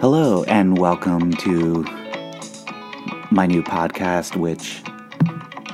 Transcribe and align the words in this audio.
Hello, 0.00 0.44
and 0.44 0.78
welcome 0.78 1.32
to 1.34 1.84
my 3.30 3.46
new 3.46 3.62
podcast, 3.62 4.34
which 4.34 4.82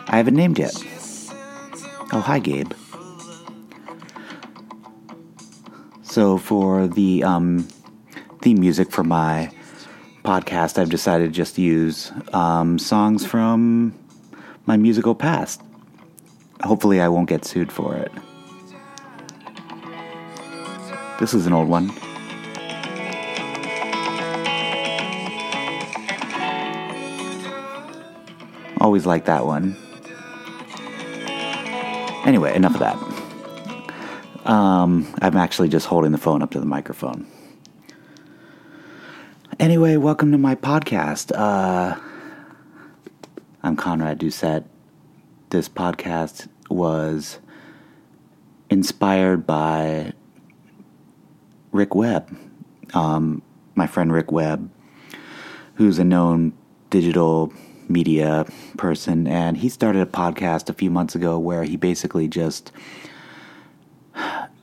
I 0.09 0.17
haven't 0.17 0.35
named 0.35 0.59
yet. 0.59 0.75
Oh, 2.13 2.21
hi, 2.21 2.41
Gabe. 2.41 2.73
So, 6.17 6.39
for 6.39 6.89
the 6.89 7.23
um, 7.25 7.69
theme 8.41 8.59
music 8.59 8.91
for 8.91 9.05
my 9.05 9.53
podcast, 10.25 10.79
I've 10.79 10.89
decided 10.89 11.27
to 11.27 11.31
just 11.31 11.59
use 11.59 12.11
um, 12.33 12.79
songs 12.79 13.27
from 13.27 13.93
my 14.65 14.79
musical 14.79 15.15
past. 15.15 15.61
Hopefully, 16.63 17.03
I 17.03 17.09
won't 17.09 17.29
get 17.29 17.45
sued 17.45 17.71
for 17.71 17.97
it. 17.97 18.11
This 21.21 21.35
is 21.35 21.47
an 21.47 21.53
old 21.53 21.69
one. 21.69 21.91
Always 28.81 29.05
like 29.05 29.27
that 29.27 29.45
one. 29.45 29.77
Anyway, 32.25 32.55
enough 32.55 32.73
of 32.73 32.81
that. 32.81 33.16
Um, 34.47 35.13
I'm 35.21 35.37
actually 35.37 35.69
just 35.69 35.87
holding 35.87 36.13
the 36.13 36.19
phone 36.19 36.41
up 36.41 36.53
to 36.53 36.61
the 36.61 36.67
microphone. 36.67 37.27
Anyway, 39.59 39.97
welcome 39.97 40.31
to 40.31 40.39
my 40.39 40.55
podcast. 40.55 41.33
Uh, 41.37 41.99
I'm 43.65 43.75
Conrad 43.75 44.21
Doucette. 44.21 44.65
This 45.51 45.69
podcast 45.69 46.47
was 46.71 47.41
inspired 48.71 49.49
by 49.49 50.13
Rick 51.73 51.97
Webb, 51.97 52.37
um, 52.95 53.43
my 53.75 53.89
friend 53.89 54.13
Rick 54.13 54.31
Webb, 54.31 54.71
who's 55.75 55.99
a 55.99 56.05
known 56.05 56.53
digital 56.91 57.53
media 57.89 58.47
person, 58.79 59.27
and 59.27 59.57
he 59.57 59.69
started 59.69 60.03
a 60.03 60.07
podcast 60.07 60.69
a 60.69 60.73
few 60.73 60.91
months 60.91 61.17
ago 61.17 61.37
where 61.37 61.65
he 61.65 61.77
basically 61.77 62.29
just 62.29 62.71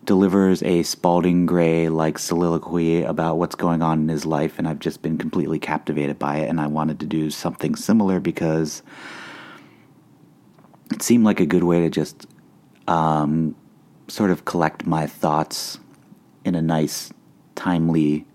delivers 0.03 0.61
a 0.63 0.83
Spalding 0.83 1.45
Gray 1.45 1.89
like 1.89 2.19
soliloquy 2.19 3.03
about 3.03 3.37
what's 3.37 3.55
going 3.55 3.81
on 3.81 4.01
in 4.01 4.09
his 4.09 4.25
life, 4.25 4.59
and 4.59 4.67
I've 4.67 4.79
just 4.79 5.01
been 5.01 5.17
completely 5.17 5.59
captivated 5.59 6.19
by 6.19 6.37
it. 6.37 6.49
And 6.49 6.59
I 6.59 6.67
wanted 6.67 6.99
to 6.99 7.05
do 7.05 7.29
something 7.29 7.75
similar 7.75 8.19
because 8.19 8.83
it 10.91 11.01
seemed 11.01 11.23
like 11.23 11.39
a 11.39 11.45
good 11.45 11.63
way 11.63 11.81
to 11.81 11.89
just 11.89 12.27
um, 12.87 13.55
sort 14.07 14.31
of 14.31 14.45
collect 14.45 14.85
my 14.85 15.07
thoughts 15.07 15.79
in 16.45 16.55
a 16.55 16.61
nice, 16.61 17.11
timely, 17.55 18.25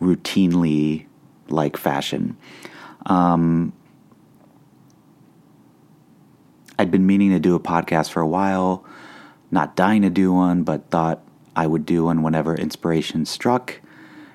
routinely 0.00 1.06
like 1.48 1.76
fashion. 1.76 2.36
Um, 3.06 3.72
I'd 6.78 6.90
been 6.90 7.06
meaning 7.06 7.30
to 7.30 7.40
do 7.40 7.54
a 7.54 7.60
podcast 7.60 8.10
for 8.10 8.20
a 8.20 8.28
while, 8.28 8.84
not 9.50 9.76
dying 9.76 10.02
to 10.02 10.10
do 10.10 10.32
one, 10.32 10.62
but 10.62 10.90
thought 10.90 11.22
I 11.56 11.66
would 11.66 11.86
do 11.86 12.04
one 12.04 12.22
whenever 12.22 12.54
inspiration 12.54 13.24
struck. 13.24 13.80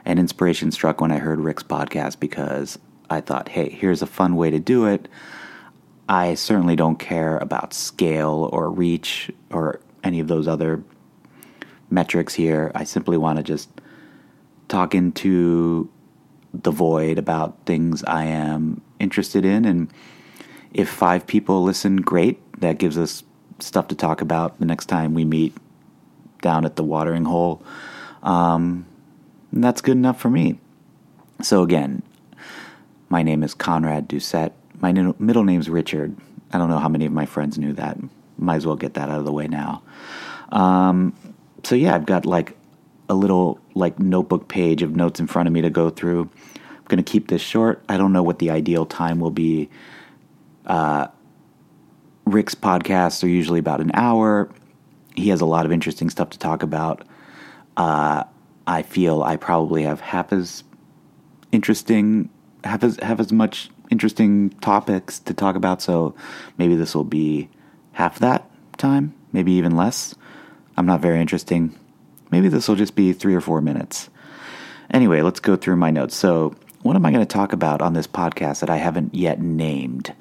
And 0.06 0.20
inspiration 0.20 0.72
struck 0.72 1.00
when 1.00 1.12
I 1.12 1.20
heard 1.20 1.40
Rick's 1.40 1.64
podcast 1.64 2.20
because 2.20 2.78
I 3.10 3.22
thought, 3.22 3.50
hey, 3.50 3.70
here's 3.70 4.02
a 4.02 4.08
fun 4.08 4.36
way 4.36 4.50
to 4.50 4.60
do 4.60 4.86
it. 4.86 5.08
I 6.10 6.34
certainly 6.34 6.76
don't 6.76 7.00
care 7.00 7.38
about 7.38 7.74
scale 7.74 8.50
or 8.52 8.70
reach 8.70 9.32
or 9.52 9.80
any 10.04 10.20
of 10.20 10.28
those 10.28 10.48
other 10.48 10.84
metrics 11.90 12.34
here. 12.34 12.72
I 12.76 12.84
simply 12.84 13.18
want 13.18 13.38
to 13.38 13.44
just 13.44 13.70
talk 14.68 14.94
into 14.94 15.90
the 16.54 16.72
void 16.72 17.18
about 17.18 17.58
things 17.66 18.04
I 18.04 18.26
am 18.26 18.82
interested 19.00 19.46
in 19.46 19.66
and 19.66 19.92
if 20.74 20.90
five 20.90 21.28
people 21.28 21.64
listen, 21.64 21.98
great. 21.98 22.40
That 22.60 22.80
gives 22.80 22.98
us 22.98 23.24
stuff 23.64 23.88
to 23.90 23.96
talk 23.96 24.22
about 24.22 24.60
the 24.60 24.66
next 24.66 24.86
time 24.86 25.14
we 25.14 25.26
meet 25.26 25.56
down 26.42 26.66
at 26.66 26.76
the 26.76 26.84
watering 26.84 27.26
hole. 27.26 27.62
Um, 28.22 28.86
that's 29.52 29.82
good 29.82 29.98
enough 29.98 30.20
for 30.20 30.30
me. 30.30 30.60
So, 31.42 31.64
again, 31.64 32.04
my 33.10 33.24
name 33.24 33.44
is 33.44 33.54
Conrad 33.54 34.08
Doucette. 34.08 34.52
My 34.80 34.92
middle 34.92 35.44
name's 35.44 35.70
Richard. 35.70 36.16
I 36.52 36.58
don't 36.58 36.70
know 36.70 36.80
how 36.80 36.90
many 36.90 37.06
of 37.06 37.12
my 37.12 37.26
friends 37.26 37.58
knew 37.58 37.74
that. 37.74 37.98
Might 38.38 38.58
as 38.58 38.66
well 38.66 38.76
get 38.76 38.96
that 38.96 39.10
out 39.10 39.20
of 39.20 39.26
the 39.26 39.32
way 39.32 39.48
now. 39.48 39.84
Um, 40.52 41.16
so, 41.64 41.76
yeah, 41.76 41.96
I've 41.96 42.06
got 42.06 42.26
like 42.26 42.56
a 43.10 43.14
little 43.14 43.60
like 43.76 44.00
notebook 44.00 44.48
page 44.48 44.82
of 44.82 44.96
notes 44.96 45.20
in 45.20 45.28
front 45.28 45.48
of 45.48 45.54
me 45.54 45.62
to 45.62 45.70
go 45.70 45.90
through. 45.90 46.30
I'm 46.56 46.86
going 46.88 47.04
to 47.04 47.12
keep 47.12 47.28
this 47.28 47.42
short. 47.42 47.84
I 47.88 47.98
don't 47.98 48.14
know 48.14 48.24
what 48.24 48.40
the 48.40 48.50
ideal 48.50 48.86
time 48.86 49.20
will 49.20 49.32
be 49.32 49.70
uh, 50.66 51.08
Rick's 52.26 52.56
podcasts 52.56 53.24
are 53.24 53.28
usually 53.28 53.60
about 53.60 53.82
an 53.82 53.92
hour. 53.94 54.50
He 55.16 55.30
has 55.30 55.42
a 55.42 55.46
lot 55.46 55.66
of 55.66 55.72
interesting 55.72 56.10
stuff 56.10 56.30
to 56.32 56.40
talk 56.40 56.64
about. 56.64 57.06
Uh, 57.78 58.24
I 58.66 58.82
feel 58.84 59.24
I 59.24 59.36
probably 59.36 59.84
have 59.84 60.00
half 60.00 60.32
as 60.32 60.64
interesting, 61.52 62.30
half 62.64 62.84
as 62.84 62.98
have 62.98 63.20
as 63.20 63.32
much 63.32 63.70
interesting 63.90 64.50
topics 64.62 65.20
to 65.20 65.34
talk 65.34 65.56
about. 65.56 65.82
So 65.82 66.16
maybe 66.58 66.76
this 66.76 66.96
will 66.96 67.04
be 67.04 67.50
half 67.92 68.20
that 68.20 68.50
time, 68.78 69.14
maybe 69.32 69.52
even 69.54 69.76
less. 69.76 70.16
I'm 70.78 70.86
not 70.86 71.02
very 71.02 71.20
interesting. 71.20 71.78
Maybe 72.32 72.48
this 72.48 72.68
will 72.68 72.76
just 72.76 72.96
be 72.96 73.14
three 73.14 73.36
or 73.36 73.42
four 73.42 73.62
minutes. 73.62 74.10
Anyway, 74.92 75.22
let's 75.22 75.40
go 75.40 75.56
through 75.56 75.76
my 75.76 75.92
notes. 75.92 76.16
So, 76.16 76.56
what 76.82 76.96
am 76.96 77.06
I 77.06 77.12
going 77.12 77.26
to 77.26 77.32
talk 77.32 77.54
about 77.54 77.82
on 77.82 77.94
this 77.94 78.08
podcast 78.08 78.60
that 78.60 78.70
I 78.70 78.78
haven't 78.78 79.16
yet 79.16 79.42
named? 79.42 80.14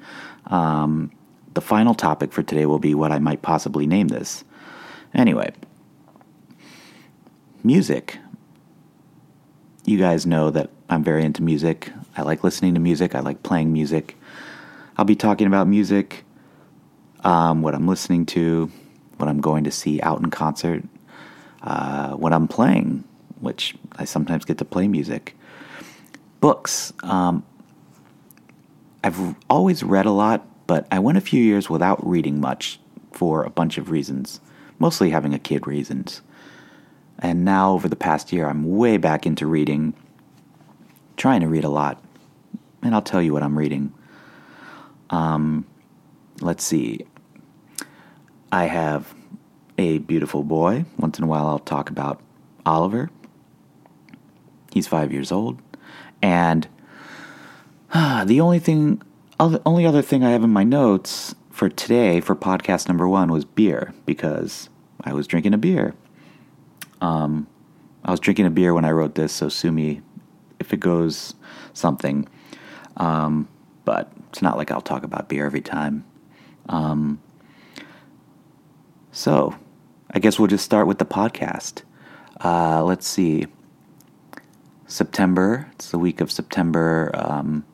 Um, 0.47 1.11
the 1.53 1.61
final 1.61 1.93
topic 1.93 2.31
for 2.31 2.43
today 2.43 2.65
will 2.65 2.79
be 2.79 2.95
what 2.95 3.11
I 3.11 3.19
might 3.19 3.41
possibly 3.41 3.85
name 3.85 4.07
this. 4.07 4.43
Anyway, 5.13 5.53
music. 7.63 8.17
You 9.85 9.97
guys 9.97 10.25
know 10.25 10.49
that 10.49 10.69
I'm 10.89 11.03
very 11.03 11.23
into 11.23 11.43
music. 11.43 11.91
I 12.15 12.21
like 12.21 12.43
listening 12.43 12.73
to 12.75 12.79
music, 12.79 13.15
I 13.15 13.19
like 13.19 13.43
playing 13.43 13.73
music. 13.73 14.17
I'll 14.97 15.05
be 15.05 15.15
talking 15.15 15.47
about 15.47 15.67
music, 15.67 16.23
um, 17.23 17.61
what 17.63 17.73
I'm 17.73 17.87
listening 17.87 18.25
to, 18.27 18.71
what 19.17 19.27
I'm 19.27 19.41
going 19.41 19.63
to 19.63 19.71
see 19.71 19.99
out 20.01 20.19
in 20.19 20.29
concert, 20.29 20.83
uh, 21.63 22.11
what 22.11 22.31
I'm 22.33 22.47
playing, 22.47 23.03
which 23.39 23.75
I 23.95 24.05
sometimes 24.05 24.45
get 24.45 24.59
to 24.59 24.65
play 24.65 24.87
music. 24.87 25.35
Books. 26.39 26.93
Um, 27.01 27.43
I've 29.03 29.35
always 29.49 29.83
read 29.83 30.05
a 30.05 30.11
lot, 30.11 30.45
but 30.67 30.87
I 30.91 30.99
went 30.99 31.17
a 31.17 31.21
few 31.21 31.43
years 31.43 31.69
without 31.69 32.05
reading 32.05 32.39
much 32.39 32.79
for 33.11 33.43
a 33.43 33.49
bunch 33.49 33.77
of 33.77 33.89
reasons, 33.89 34.39
mostly 34.79 35.09
having 35.09 35.33
a 35.33 35.39
kid 35.39 35.67
reasons. 35.67 36.21
And 37.19 37.45
now, 37.45 37.73
over 37.73 37.87
the 37.87 37.95
past 37.95 38.33
year, 38.33 38.47
I'm 38.47 38.75
way 38.75 38.97
back 38.97 39.25
into 39.25 39.45
reading, 39.45 39.93
trying 41.15 41.41
to 41.41 41.47
read 41.47 41.63
a 41.63 41.69
lot. 41.69 42.03
And 42.81 42.93
I'll 42.93 43.01
tell 43.01 43.21
you 43.21 43.33
what 43.33 43.43
I'm 43.43 43.57
reading. 43.57 43.93
Um, 45.09 45.65
let's 46.41 46.63
see. 46.63 47.05
I 48.51 48.65
have 48.65 49.13
a 49.77 49.99
beautiful 49.99 50.43
boy. 50.43 50.85
Once 50.97 51.17
in 51.17 51.23
a 51.23 51.27
while, 51.27 51.47
I'll 51.47 51.59
talk 51.59 51.89
about 51.89 52.21
Oliver. 52.65 53.09
He's 54.71 54.87
five 54.87 55.13
years 55.13 55.31
old. 55.31 55.61
And 56.21 56.67
the 57.93 58.41
only 58.41 58.59
thing, 58.59 59.01
only 59.39 59.85
other 59.85 60.01
thing 60.01 60.23
I 60.23 60.31
have 60.31 60.43
in 60.43 60.51
my 60.51 60.63
notes 60.63 61.35
for 61.49 61.69
today 61.69 62.19
for 62.19 62.35
podcast 62.35 62.87
number 62.87 63.07
one 63.07 63.31
was 63.31 63.45
beer 63.45 63.93
because 64.05 64.69
I 65.01 65.13
was 65.13 65.27
drinking 65.27 65.53
a 65.53 65.57
beer. 65.57 65.93
Um, 67.01 67.47
I 68.05 68.11
was 68.11 68.19
drinking 68.19 68.45
a 68.45 68.49
beer 68.49 68.73
when 68.73 68.85
I 68.85 68.91
wrote 68.91 69.15
this, 69.15 69.33
so 69.33 69.49
sue 69.49 69.71
me 69.71 70.01
if 70.59 70.73
it 70.73 70.79
goes 70.79 71.35
something. 71.73 72.27
Um, 72.97 73.47
but 73.85 74.11
it's 74.29 74.41
not 74.41 74.57
like 74.57 74.71
I'll 74.71 74.81
talk 74.81 75.03
about 75.03 75.29
beer 75.29 75.45
every 75.45 75.61
time. 75.61 76.05
Um, 76.69 77.21
so, 79.11 79.55
I 80.11 80.19
guess 80.19 80.39
we'll 80.39 80.47
just 80.47 80.65
start 80.65 80.87
with 80.87 80.97
the 80.97 81.05
podcast. 81.05 81.83
Uh, 82.43 82.83
let's 82.83 83.07
see. 83.07 83.47
September, 84.87 85.69
it's 85.73 85.91
the 85.91 85.99
week 85.99 86.21
of 86.21 86.31
September 86.31 87.11
um, 87.13 87.65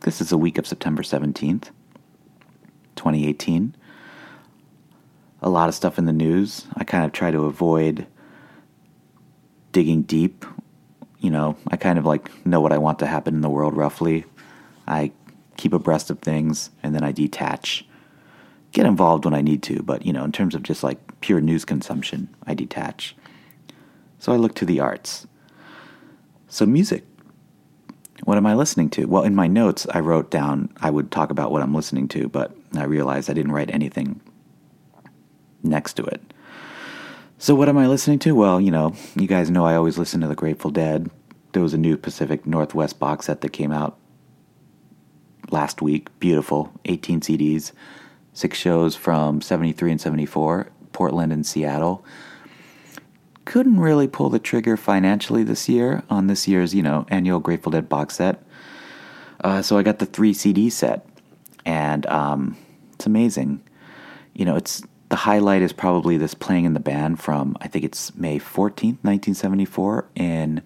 this 0.00 0.20
is 0.20 0.30
the 0.30 0.38
week 0.38 0.58
of 0.58 0.66
September 0.66 1.02
17th, 1.02 1.70
2018. 2.96 3.74
a 5.40 5.48
lot 5.48 5.68
of 5.68 5.74
stuff 5.74 5.98
in 5.98 6.04
the 6.04 6.12
news. 6.12 6.66
I 6.76 6.84
kind 6.84 7.04
of 7.04 7.12
try 7.12 7.30
to 7.30 7.44
avoid 7.44 8.06
digging 9.72 10.02
deep. 10.02 10.44
You 11.18 11.30
know, 11.30 11.56
I 11.68 11.76
kind 11.76 11.98
of 11.98 12.04
like 12.04 12.44
know 12.46 12.60
what 12.60 12.72
I 12.72 12.78
want 12.78 12.98
to 13.00 13.06
happen 13.06 13.34
in 13.34 13.40
the 13.40 13.50
world 13.50 13.76
roughly. 13.76 14.24
I 14.86 15.12
keep 15.56 15.72
abreast 15.72 16.10
of 16.10 16.20
things 16.20 16.70
and 16.82 16.94
then 16.94 17.04
I 17.04 17.12
detach. 17.12 17.84
Get 18.72 18.86
involved 18.86 19.24
when 19.24 19.34
I 19.34 19.40
need 19.40 19.62
to, 19.64 19.82
but 19.82 20.04
you 20.04 20.12
know, 20.12 20.24
in 20.24 20.32
terms 20.32 20.54
of 20.54 20.62
just 20.62 20.82
like 20.82 21.20
pure 21.20 21.40
news 21.40 21.64
consumption, 21.64 22.28
I 22.46 22.54
detach. 22.54 23.16
So 24.18 24.32
I 24.32 24.36
look 24.36 24.54
to 24.56 24.64
the 24.66 24.80
arts. 24.80 25.26
So, 26.48 26.66
music. 26.66 27.04
What 28.28 28.36
am 28.36 28.44
I 28.44 28.52
listening 28.52 28.90
to? 28.90 29.06
Well, 29.06 29.22
in 29.22 29.34
my 29.34 29.46
notes, 29.46 29.86
I 29.88 30.00
wrote 30.00 30.30
down 30.30 30.68
I 30.82 30.90
would 30.90 31.10
talk 31.10 31.30
about 31.30 31.50
what 31.50 31.62
I'm 31.62 31.74
listening 31.74 32.08
to, 32.08 32.28
but 32.28 32.54
I 32.76 32.84
realized 32.84 33.30
I 33.30 33.32
didn't 33.32 33.52
write 33.52 33.70
anything 33.70 34.20
next 35.62 35.94
to 35.94 36.04
it. 36.04 36.34
So, 37.38 37.54
what 37.54 37.70
am 37.70 37.78
I 37.78 37.86
listening 37.86 38.18
to? 38.18 38.34
Well, 38.34 38.60
you 38.60 38.70
know, 38.70 38.94
you 39.16 39.26
guys 39.26 39.48
know 39.48 39.64
I 39.64 39.76
always 39.76 39.96
listen 39.96 40.20
to 40.20 40.28
the 40.28 40.34
Grateful 40.34 40.70
Dead. 40.70 41.10
There 41.52 41.62
was 41.62 41.72
a 41.72 41.78
new 41.78 41.96
Pacific 41.96 42.44
Northwest 42.44 42.98
box 42.98 43.24
set 43.24 43.40
that 43.40 43.54
came 43.54 43.72
out 43.72 43.96
last 45.50 45.80
week. 45.80 46.08
Beautiful. 46.20 46.70
18 46.84 47.22
CDs, 47.22 47.72
six 48.34 48.58
shows 48.58 48.94
from 48.94 49.40
73 49.40 49.92
and 49.92 50.00
74, 50.02 50.68
Portland 50.92 51.32
and 51.32 51.46
Seattle. 51.46 52.04
Couldn't 53.48 53.80
really 53.80 54.08
pull 54.08 54.28
the 54.28 54.38
trigger 54.38 54.76
financially 54.76 55.42
this 55.42 55.70
year 55.70 56.02
on 56.10 56.26
this 56.26 56.46
year's, 56.46 56.74
you 56.74 56.82
know, 56.82 57.06
annual 57.08 57.40
Grateful 57.40 57.72
Dead 57.72 57.88
box 57.88 58.16
set. 58.16 58.42
Uh, 59.40 59.62
so 59.62 59.78
I 59.78 59.82
got 59.82 60.00
the 60.00 60.04
three 60.04 60.34
CD 60.34 60.68
set, 60.68 61.08
and 61.64 62.04
um, 62.08 62.58
it's 62.92 63.06
amazing. 63.06 63.62
You 64.34 64.44
know, 64.44 64.54
it's 64.54 64.82
the 65.08 65.16
highlight 65.16 65.62
is 65.62 65.72
probably 65.72 66.18
this 66.18 66.34
playing 66.34 66.66
in 66.66 66.74
the 66.74 66.78
band 66.80 67.20
from 67.20 67.56
I 67.62 67.68
think 67.68 67.86
it's 67.86 68.14
May 68.14 68.38
14th, 68.38 69.00
1974 69.00 70.10
in 70.14 70.60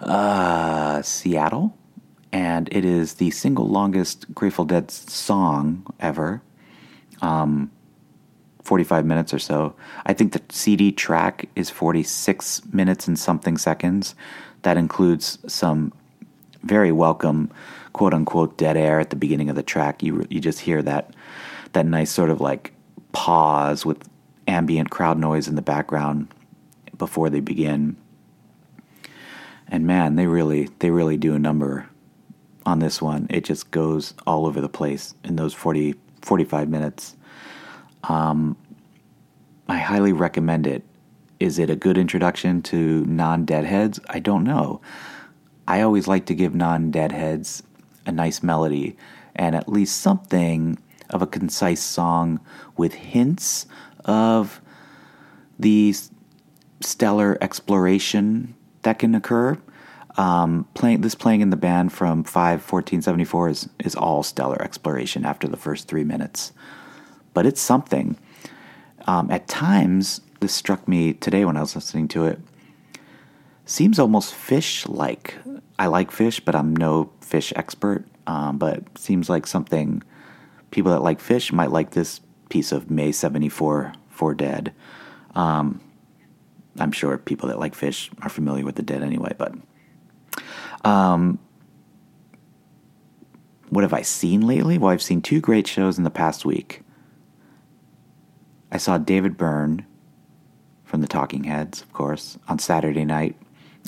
uh, 0.00 1.02
Seattle. 1.02 1.76
And 2.32 2.70
it 2.72 2.86
is 2.86 3.14
the 3.14 3.30
single 3.30 3.68
longest 3.68 4.34
Grateful 4.34 4.64
Dead 4.64 4.90
song 4.90 5.86
ever. 6.00 6.40
Um, 7.20 7.72
45 8.68 9.06
minutes 9.06 9.32
or 9.32 9.38
so. 9.38 9.74
I 10.04 10.12
think 10.12 10.34
the 10.34 10.42
CD 10.50 10.92
track 10.92 11.48
is 11.56 11.70
46 11.70 12.66
minutes 12.70 13.08
and 13.08 13.18
something 13.18 13.56
seconds. 13.56 14.14
That 14.62 14.76
includes 14.76 15.38
some 15.46 15.90
very 16.62 16.92
welcome 16.92 17.50
quote 17.94 18.12
unquote 18.12 18.58
dead 18.58 18.76
air 18.76 19.00
at 19.00 19.08
the 19.08 19.16
beginning 19.16 19.48
of 19.48 19.56
the 19.56 19.62
track. 19.62 20.02
You 20.02 20.26
you 20.28 20.38
just 20.38 20.60
hear 20.60 20.82
that 20.82 21.14
that 21.72 21.86
nice 21.86 22.10
sort 22.10 22.28
of 22.28 22.42
like 22.42 22.74
pause 23.12 23.86
with 23.86 24.06
ambient 24.46 24.90
crowd 24.90 25.18
noise 25.18 25.48
in 25.48 25.54
the 25.54 25.62
background 25.62 26.28
before 26.98 27.30
they 27.30 27.40
begin. 27.40 27.96
And 29.66 29.86
man, 29.86 30.16
they 30.16 30.26
really 30.26 30.68
they 30.80 30.90
really 30.90 31.16
do 31.16 31.34
a 31.34 31.38
number 31.38 31.88
on 32.66 32.80
this 32.80 33.00
one. 33.00 33.28
It 33.30 33.44
just 33.44 33.70
goes 33.70 34.12
all 34.26 34.44
over 34.44 34.60
the 34.60 34.68
place 34.68 35.14
in 35.24 35.36
those 35.36 35.54
40 35.54 35.94
45 36.20 36.68
minutes. 36.68 37.16
Um, 38.04 38.56
I 39.68 39.78
highly 39.78 40.12
recommend 40.12 40.66
it. 40.66 40.82
Is 41.40 41.58
it 41.58 41.70
a 41.70 41.76
good 41.76 41.98
introduction 41.98 42.62
to 42.62 43.04
non 43.06 43.44
deadheads? 43.44 44.00
I 44.08 44.18
don't 44.18 44.44
know. 44.44 44.80
I 45.68 45.82
always 45.82 46.08
like 46.08 46.26
to 46.26 46.34
give 46.34 46.54
non 46.54 46.90
deadheads 46.90 47.62
a 48.06 48.12
nice 48.12 48.42
melody 48.42 48.96
and 49.36 49.54
at 49.54 49.68
least 49.68 50.00
something 50.00 50.78
of 51.10 51.22
a 51.22 51.26
concise 51.26 51.82
song 51.82 52.40
with 52.76 52.94
hints 52.94 53.66
of 54.04 54.60
the 55.58 55.94
stellar 56.80 57.38
exploration 57.40 58.54
that 58.82 58.98
can 58.98 59.14
occur. 59.14 59.58
Um, 60.16 60.66
playing 60.74 61.02
this 61.02 61.14
playing 61.14 61.42
in 61.42 61.50
the 61.50 61.56
band 61.56 61.92
from 61.92 62.24
5 62.24 62.60
1474 62.60 63.48
is, 63.48 63.68
is 63.78 63.94
all 63.94 64.22
stellar 64.24 64.60
exploration 64.60 65.24
after 65.24 65.46
the 65.46 65.56
first 65.56 65.86
three 65.86 66.02
minutes. 66.02 66.52
But 67.38 67.46
it's 67.46 67.60
something. 67.60 68.16
Um, 69.06 69.30
at 69.30 69.46
times, 69.46 70.22
this 70.40 70.52
struck 70.52 70.88
me 70.88 71.12
today 71.12 71.44
when 71.44 71.56
I 71.56 71.60
was 71.60 71.76
listening 71.76 72.08
to 72.08 72.26
it. 72.26 72.40
Seems 73.64 74.00
almost 74.00 74.34
Phish 74.34 74.88
like. 74.88 75.36
I 75.78 75.86
like 75.86 76.10
Phish, 76.10 76.44
but 76.44 76.56
I'm 76.56 76.74
no 76.74 77.12
Phish 77.20 77.52
expert. 77.54 78.06
Um, 78.26 78.58
but 78.58 78.98
seems 78.98 79.30
like 79.30 79.46
something 79.46 80.02
people 80.72 80.90
that 80.90 81.04
like 81.04 81.20
Phish 81.20 81.52
might 81.52 81.70
like 81.70 81.92
this 81.92 82.20
piece 82.48 82.72
of 82.72 82.90
May 82.90 83.12
74 83.12 83.92
for 84.08 84.34
Dead. 84.34 84.74
Um, 85.36 85.80
I'm 86.80 86.90
sure 86.90 87.16
people 87.18 87.50
that 87.50 87.60
like 87.60 87.76
Phish 87.76 88.10
are 88.22 88.28
familiar 88.28 88.64
with 88.64 88.74
the 88.74 88.82
Dead 88.82 89.04
anyway, 89.04 89.32
but. 89.38 89.54
Um, 90.84 91.38
what 93.70 93.84
have 93.84 93.94
I 93.94 94.02
seen 94.02 94.40
lately? 94.40 94.76
Well, 94.76 94.90
I've 94.90 95.00
seen 95.00 95.22
two 95.22 95.40
great 95.40 95.68
shows 95.68 95.98
in 95.98 96.02
the 96.02 96.10
past 96.10 96.44
week. 96.44 96.82
I 98.70 98.76
saw 98.76 98.98
David 98.98 99.36
Byrne 99.36 99.86
from 100.84 101.00
the 101.00 101.06
Talking 101.06 101.44
Heads, 101.44 101.82
of 101.82 101.92
course, 101.92 102.38
on 102.48 102.58
Saturday 102.58 103.04
night 103.04 103.36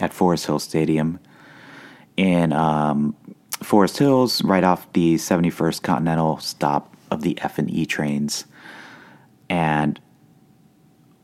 at 0.00 0.12
Forest 0.12 0.46
Hills 0.46 0.64
Stadium 0.64 1.18
in 2.16 2.52
um, 2.52 3.14
Forest 3.62 3.98
Hills, 3.98 4.42
right 4.42 4.64
off 4.64 4.90
the 4.92 5.16
71st 5.16 5.82
Continental 5.82 6.38
stop 6.38 6.94
of 7.10 7.22
the 7.22 7.38
F 7.40 7.58
and 7.58 7.70
E 7.70 7.86
trains. 7.86 8.44
And 9.48 10.00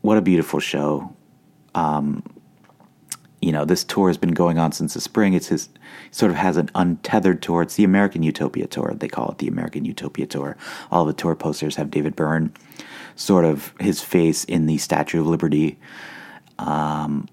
what 0.01 0.17
a 0.17 0.21
beautiful 0.21 0.59
show. 0.59 1.15
Um, 1.75 2.23
you 3.41 3.51
know, 3.51 3.65
this 3.65 3.83
tour 3.83 4.09
has 4.09 4.17
been 4.17 4.31
going 4.31 4.57
on 4.57 4.71
since 4.71 4.93
the 4.93 5.01
spring. 5.01 5.33
It's 5.33 5.47
his 5.47 5.69
sort 6.11 6.31
of 6.31 6.37
has 6.37 6.57
an 6.57 6.69
untethered 6.75 7.41
tour. 7.41 7.61
It's 7.61 7.75
the 7.75 7.83
American 7.83 8.23
Utopia 8.23 8.67
tour. 8.67 8.93
They 8.95 9.07
call 9.07 9.29
it 9.29 9.37
the 9.37 9.47
American 9.47 9.85
Utopia 9.85 10.25
tour. 10.25 10.57
All 10.91 11.05
the 11.05 11.13
tour 11.13 11.35
posters 11.35 11.75
have 11.75 11.91
David 11.91 12.15
Byrne, 12.15 12.51
sort 13.17 13.43
of 13.43 13.73
his 13.79 14.01
face 14.01 14.45
in 14.45 14.67
the 14.67 14.77
Statue 14.77 15.19
of 15.19 15.27
Liberty. 15.27 15.77
Um, 16.59 17.27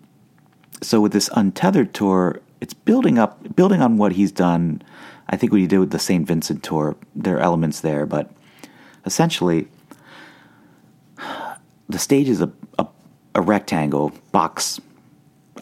so 0.82 1.00
with 1.00 1.12
this 1.12 1.31
untethered 1.34 1.94
tour, 1.94 2.40
it's 2.60 2.75
building 2.75 3.19
up, 3.19 3.54
building 3.54 3.81
on 3.82 3.98
what 3.98 4.12
he's 4.12 4.32
done. 4.32 4.82
I 5.28 5.36
think 5.36 5.52
what 5.52 5.60
he 5.60 5.66
did 5.66 5.78
with 5.78 5.90
the 5.90 5.98
St. 5.98 6.26
Vincent 6.26 6.62
tour, 6.62 6.96
there 7.14 7.36
are 7.36 7.40
elements 7.40 7.81
there, 7.81 8.06
but 8.06 8.31
essentially, 9.04 9.69
the 11.88 11.98
stage 11.98 12.28
is 12.28 12.40
a, 12.40 12.50
a, 12.78 12.86
a 13.34 13.42
rectangle 13.42 14.12
box, 14.32 14.81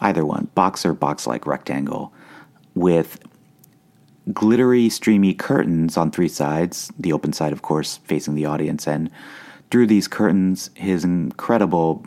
either 0.01 0.25
one, 0.25 0.49
box 0.55 0.85
or 0.85 0.93
box 0.93 1.27
like 1.27 1.45
rectangle, 1.45 2.13
with 2.75 3.19
glittery, 4.31 4.87
streamy 4.89 5.33
curtains 5.33 5.97
on 5.97 6.11
three 6.11 6.29
sides. 6.29 6.91
The 6.97 7.11
open 7.11 7.33
side, 7.33 7.51
of 7.51 7.61
course, 7.61 7.97
facing 8.05 8.35
the 8.35 8.45
audience, 8.45 8.87
and 8.87 9.11
through 9.73 9.87
these 9.87 10.07
curtains, 10.07 10.69
his 10.75 11.03
incredible 11.03 12.05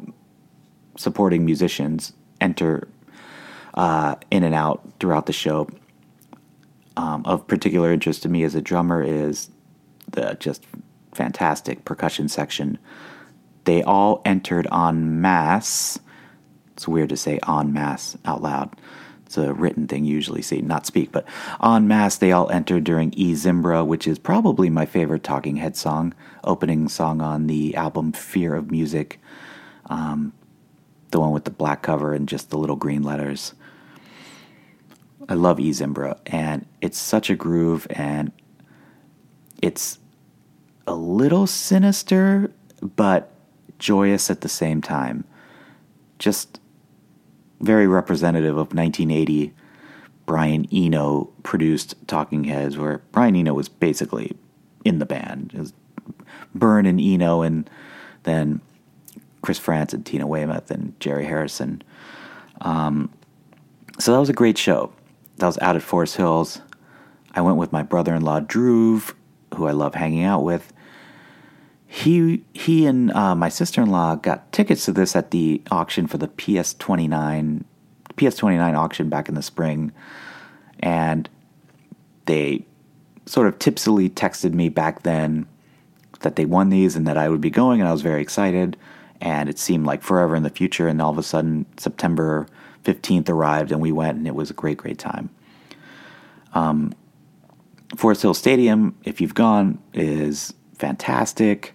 supporting 0.96 1.44
musicians 1.44 2.12
enter 2.40 2.86
uh, 3.74 4.14
in 4.30 4.44
and 4.44 4.54
out 4.54 4.88
throughout 5.00 5.26
the 5.26 5.32
show. 5.32 5.68
Um, 6.96 7.24
of 7.26 7.44
particular 7.48 7.92
interest 7.92 8.22
to 8.22 8.28
me 8.28 8.44
as 8.44 8.54
a 8.54 8.62
drummer 8.62 9.02
is 9.02 9.50
the 10.12 10.36
just 10.38 10.64
fantastic 11.12 11.84
percussion 11.84 12.28
section. 12.28 12.78
They 13.64 13.82
all 13.82 14.22
entered 14.24 14.68
en 14.70 15.20
masse. 15.20 15.98
It's 16.74 16.86
weird 16.86 17.08
to 17.08 17.16
say 17.16 17.40
en 17.48 17.72
masse 17.72 18.16
out 18.24 18.42
loud. 18.42 18.76
It's 19.24 19.38
a 19.38 19.52
written 19.52 19.88
thing 19.88 20.04
usually, 20.04 20.42
see, 20.42 20.60
not 20.60 20.86
speak, 20.86 21.10
but 21.10 21.26
en 21.60 21.88
masse 21.88 22.16
they 22.16 22.30
all 22.30 22.48
entered 22.48 22.84
during 22.84 23.12
E 23.14 23.34
Zimbra, 23.34 23.84
which 23.84 24.06
is 24.06 24.20
probably 24.20 24.70
my 24.70 24.86
favorite 24.86 25.24
Talking 25.24 25.56
Head 25.56 25.76
song, 25.76 26.14
opening 26.46 26.88
song 26.88 27.20
on 27.20 27.46
the 27.46 27.74
album 27.74 28.12
Fear 28.12 28.54
of 28.54 28.70
Music. 28.70 29.20
Um, 29.86 30.32
the 31.10 31.20
one 31.20 31.32
with 31.32 31.44
the 31.44 31.50
black 31.50 31.82
cover 31.82 32.12
and 32.12 32.28
just 32.28 32.50
the 32.50 32.58
little 32.58 32.76
green 32.76 33.02
letters. 33.02 33.54
I 35.28 35.34
love 35.34 35.58
E 35.58 35.72
Zimbra, 35.72 36.18
and 36.26 36.66
it's 36.80 36.98
such 36.98 37.30
a 37.30 37.36
groove, 37.36 37.86
and 37.90 38.30
it's 39.60 39.98
a 40.86 40.94
little 40.94 41.46
sinister, 41.46 42.52
but 42.80 43.32
joyous 43.78 44.30
at 44.30 44.42
the 44.42 44.48
same 44.48 44.80
time. 44.80 45.24
Just 46.18 46.60
very 47.60 47.86
representative 47.86 48.56
of 48.56 48.74
1980 48.74 49.52
Brian 50.26 50.66
Eno 50.72 51.30
produced 51.44 51.94
Talking 52.08 52.44
Heads, 52.44 52.76
where 52.76 53.00
Brian 53.12 53.36
Eno 53.36 53.54
was 53.54 53.68
basically 53.68 54.36
in 54.84 54.98
the 54.98 55.06
band. 55.06 55.52
It 55.54 55.60
was 55.60 55.72
Byrne 56.54 56.86
and 56.86 57.00
Eno, 57.00 57.42
and 57.42 57.68
then 58.24 58.60
Chris 59.42 59.58
Frantz 59.58 59.94
and 59.94 60.04
Tina 60.04 60.26
Weymouth 60.26 60.70
and 60.70 60.98
Jerry 61.00 61.24
Harrison. 61.24 61.82
Um, 62.60 63.10
so 63.98 64.12
that 64.12 64.18
was 64.18 64.28
a 64.28 64.34
great 64.34 64.58
show. 64.58 64.92
That 65.36 65.46
was 65.46 65.58
out 65.58 65.76
at 65.76 65.82
Forest 65.82 66.16
Hills. 66.16 66.60
I 67.34 67.40
went 67.42 67.58
with 67.58 67.72
my 67.72 67.82
brother 67.82 68.14
in 68.14 68.22
law, 68.22 68.40
Drew, 68.40 69.02
who 69.54 69.66
I 69.66 69.72
love 69.72 69.94
hanging 69.94 70.24
out 70.24 70.42
with. 70.42 70.72
he 71.86 72.42
he 72.52 72.86
and 72.86 73.12
uh, 73.12 73.34
my 73.34 73.48
sister 73.48 73.80
in 73.82 73.90
law 73.90 74.16
got 74.16 74.50
tickets 74.52 74.84
to 74.86 74.92
this 74.92 75.14
at 75.14 75.30
the 75.30 75.62
auction 75.70 76.06
for 76.06 76.18
the 76.18 76.28
PS 76.28 76.74
twenty 76.74 77.06
nine 77.06 77.64
PS 78.16 78.34
twenty 78.36 78.56
nine 78.56 78.74
auction 78.74 79.08
back 79.08 79.28
in 79.28 79.34
the 79.34 79.42
spring, 79.42 79.92
and 80.80 81.28
they 82.24 82.64
sort 83.26 83.46
of 83.46 83.58
tipsily 83.58 84.10
texted 84.10 84.52
me 84.52 84.68
back 84.68 85.02
then 85.02 85.46
that 86.20 86.36
they 86.36 86.44
won 86.44 86.70
these 86.70 86.96
and 86.96 87.06
that 87.06 87.16
I 87.16 87.28
would 87.28 87.40
be 87.40 87.50
going, 87.50 87.80
and 87.80 87.88
I 87.88 87.92
was 87.92 88.02
very 88.02 88.22
excited. 88.22 88.76
And 89.20 89.48
it 89.48 89.58
seemed 89.58 89.86
like 89.86 90.02
forever 90.02 90.36
in 90.36 90.42
the 90.42 90.50
future, 90.50 90.88
and 90.88 91.00
all 91.00 91.10
of 91.10 91.18
a 91.18 91.22
sudden 91.22 91.66
September 91.76 92.46
fifteenth 92.82 93.28
arrived, 93.28 93.72
and 93.72 93.80
we 93.80 93.92
went, 93.92 94.18
and 94.18 94.26
it 94.26 94.34
was 94.34 94.50
a 94.50 94.54
great, 94.54 94.76
great 94.76 94.98
time. 94.98 95.30
Um, 96.54 96.94
Forest 97.96 98.22
Hills 98.22 98.38
Stadium, 98.38 98.96
if 99.04 99.20
you've 99.20 99.34
gone, 99.34 99.78
is 99.94 100.52
fantastic. 100.74 101.72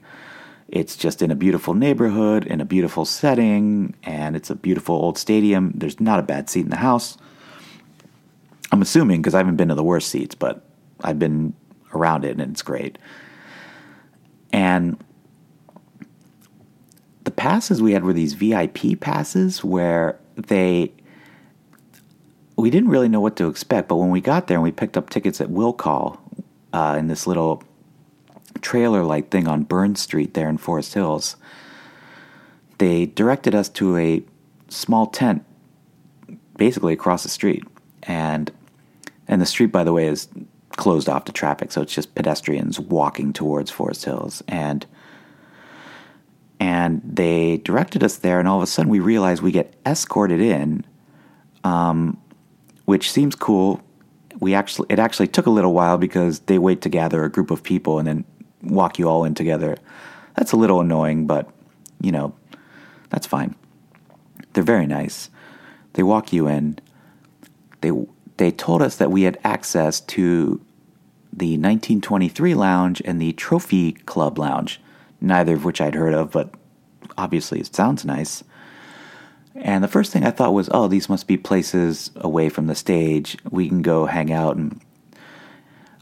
It's 0.67 0.95
just 0.95 1.21
in 1.21 1.31
a 1.31 1.36
beautiful 1.36 1.74
neighborhood, 1.74 2.45
in 2.45 2.62
a 2.62 2.65
beautiful 2.65 3.05
setting, 3.05 3.95
and 4.03 4.36
it's 4.36 4.50
a 4.50 4.55
beautiful 4.55 4.95
old 4.95 5.17
stadium. 5.17 5.74
There's 5.75 6.00
not 6.00 6.19
a 6.19 6.24
bad 6.24 6.50
seat 6.50 6.62
in 6.62 6.69
the 6.69 6.77
house. 6.77 7.17
I'm 8.71 8.81
assuming 8.81 9.21
because 9.21 9.36
I 9.36 9.39
haven't 9.39 9.57
been 9.57 9.67
to 9.67 9.75
the 9.75 9.83
worst 9.83 10.10
seats, 10.10 10.33
but 10.33 10.63
I've 11.03 11.19
been 11.19 11.53
around 11.93 12.24
it 12.24 12.39
and 12.39 12.51
it's 12.51 12.62
great. 12.62 12.98
And 14.53 15.01
the 17.24 17.31
passes 17.31 17.81
we 17.81 17.93
had 17.93 18.03
were 18.03 18.13
these 18.13 18.34
VIP 18.34 19.00
passes 19.00 19.63
where 19.63 20.20
they 20.36 20.91
we 22.58 22.70
didn't 22.70 22.89
really 22.89 23.10
know 23.10 23.20
what 23.20 23.36
to 23.38 23.48
expect, 23.48 23.88
but 23.88 23.96
when 23.96 24.12
we 24.12 24.22
got 24.22 24.48
there 24.48 24.58
and 24.58 24.63
we 24.63 24.72
picked 24.72 24.96
up 24.96 25.10
tickets 25.10 25.41
at 25.41 25.50
Will 25.50 25.74
Call 25.74 26.22
uh, 26.74 26.96
in 27.00 27.08
this 27.08 27.25
little 27.25 27.63
trailer 28.62 29.03
like 29.03 29.29
thing 29.29 29.48
on 29.48 29.63
Burns 29.63 30.01
Street 30.01 30.34
there 30.34 30.48
in 30.48 30.58
Forest 30.58 30.93
Hills, 30.93 31.38
they 32.77 33.08
directed 33.08 33.55
us 33.55 33.70
to 33.70 33.98
a 33.98 34.24
small 34.70 35.08
tent 35.08 35.43
basically 36.58 36.93
across 36.93 37.24
the 37.24 37.29
street. 37.29 37.63
And 38.03 38.51
and 39.27 39.41
the 39.41 39.46
street 39.46 39.72
by 39.72 39.84
the 39.84 39.93
way 39.93 40.08
is 40.08 40.27
closed 40.81 41.07
off 41.07 41.25
to 41.25 41.31
traffic, 41.31 41.71
so 41.71 41.81
it's 41.81 41.93
just 41.93 42.15
pedestrians 42.15 42.79
walking 42.79 43.31
towards 43.33 43.71
Forest 43.71 44.05
Hills 44.05 44.43
and 44.47 44.85
and 46.59 47.01
they 47.03 47.57
directed 47.57 48.03
us 48.03 48.17
there 48.17 48.39
and 48.39 48.47
all 48.47 48.57
of 48.57 48.63
a 48.63 48.67
sudden 48.67 48.91
we 48.91 49.00
realize 49.00 49.41
we 49.41 49.51
get 49.51 49.75
escorted 49.85 50.39
in 50.39 50.85
um, 51.63 52.21
which 52.85 53.11
seems 53.11 53.33
cool 53.35 53.81
we 54.41 54.55
actually 54.55 54.88
it 54.89 55.00
actually 55.00 55.27
took 55.27 55.45
a 55.45 55.50
little 55.50 55.73
while 55.73 55.97
because 55.97 56.39
they 56.41 56.57
wait 56.57 56.81
to 56.81 56.89
gather 56.89 57.23
a 57.23 57.29
group 57.29 57.51
of 57.51 57.63
people 57.63 58.00
and 58.00 58.07
then 58.07 58.25
walk 58.63 59.00
you 59.00 59.07
all 59.07 59.23
in 59.23 59.35
together. 59.35 59.77
That's 60.35 60.51
a 60.51 60.57
little 60.57 60.81
annoying, 60.81 61.27
but 61.27 61.50
you 62.01 62.11
know, 62.11 62.35
that's 63.09 63.27
fine. 63.27 63.55
They're 64.53 64.63
very 64.63 64.88
nice. 64.88 65.29
They 65.93 66.03
walk 66.03 66.33
you 66.33 66.47
in. 66.47 66.79
They 67.81 67.91
they 68.38 68.51
told 68.51 68.81
us 68.81 68.95
that 68.97 69.11
we 69.11 69.23
had 69.23 69.38
access 69.43 70.01
to 70.01 70.59
the 71.33 71.57
1923 71.57 72.53
lounge 72.55 73.01
and 73.05 73.21
the 73.21 73.33
Trophy 73.33 73.93
Club 73.93 74.38
lounge, 74.38 74.81
neither 75.19 75.55
of 75.55 75.65
which 75.65 75.81
I'd 75.81 75.95
heard 75.95 76.13
of, 76.13 76.31
but 76.31 76.53
obviously 77.17 77.59
it 77.59 77.73
sounds 77.73 78.05
nice. 78.05 78.43
And 79.55 79.83
the 79.83 79.89
first 79.89 80.11
thing 80.11 80.25
I 80.25 80.31
thought 80.31 80.53
was, 80.53 80.69
oh, 80.73 80.88
these 80.88 81.09
must 81.09 81.27
be 81.27 81.38
places 81.38 82.11
away 82.15 82.50
from 82.50 82.67
the 82.67 82.75
stage. 82.75 83.38
We 83.50 83.67
can 83.67 83.81
go 83.81 84.05
hang 84.05 84.31
out 84.31 84.55
and 84.55 84.81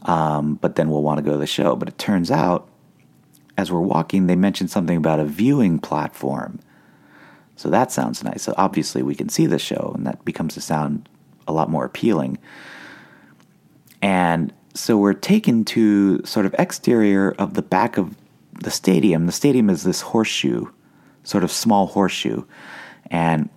um, 0.02 0.54
but 0.54 0.76
then 0.76 0.90
we'll 0.90 1.02
want 1.02 1.18
to 1.18 1.22
go 1.22 1.32
to 1.32 1.38
the 1.38 1.46
show. 1.46 1.76
But 1.76 1.88
it 1.88 1.98
turns 1.98 2.30
out, 2.30 2.68
as 3.56 3.70
we're 3.70 3.80
walking, 3.80 4.26
they 4.26 4.36
mentioned 4.36 4.70
something 4.70 4.96
about 4.96 5.20
a 5.20 5.24
viewing 5.24 5.78
platform. 5.78 6.60
So 7.56 7.68
that 7.68 7.92
sounds 7.92 8.24
nice. 8.24 8.42
So 8.42 8.54
obviously, 8.56 9.02
we 9.02 9.14
can 9.14 9.28
see 9.28 9.46
the 9.46 9.58
show, 9.58 9.92
and 9.94 10.06
that 10.06 10.24
becomes 10.24 10.54
to 10.54 10.60
sound 10.60 11.08
a 11.46 11.52
lot 11.52 11.68
more 11.68 11.84
appealing. 11.84 12.38
And 14.00 14.52
so 14.74 14.96
we're 14.96 15.14
taken 15.14 15.64
to 15.66 16.24
sort 16.24 16.46
of 16.46 16.54
exterior 16.58 17.32
of 17.32 17.54
the 17.54 17.62
back 17.62 17.98
of 17.98 18.16
the 18.62 18.70
stadium. 18.70 19.26
The 19.26 19.32
stadium 19.32 19.70
is 19.70 19.82
this 19.82 20.00
horseshoe, 20.00 20.66
sort 21.24 21.44
of 21.44 21.50
small 21.50 21.86
horseshoe, 21.86 22.44
and 23.10 23.48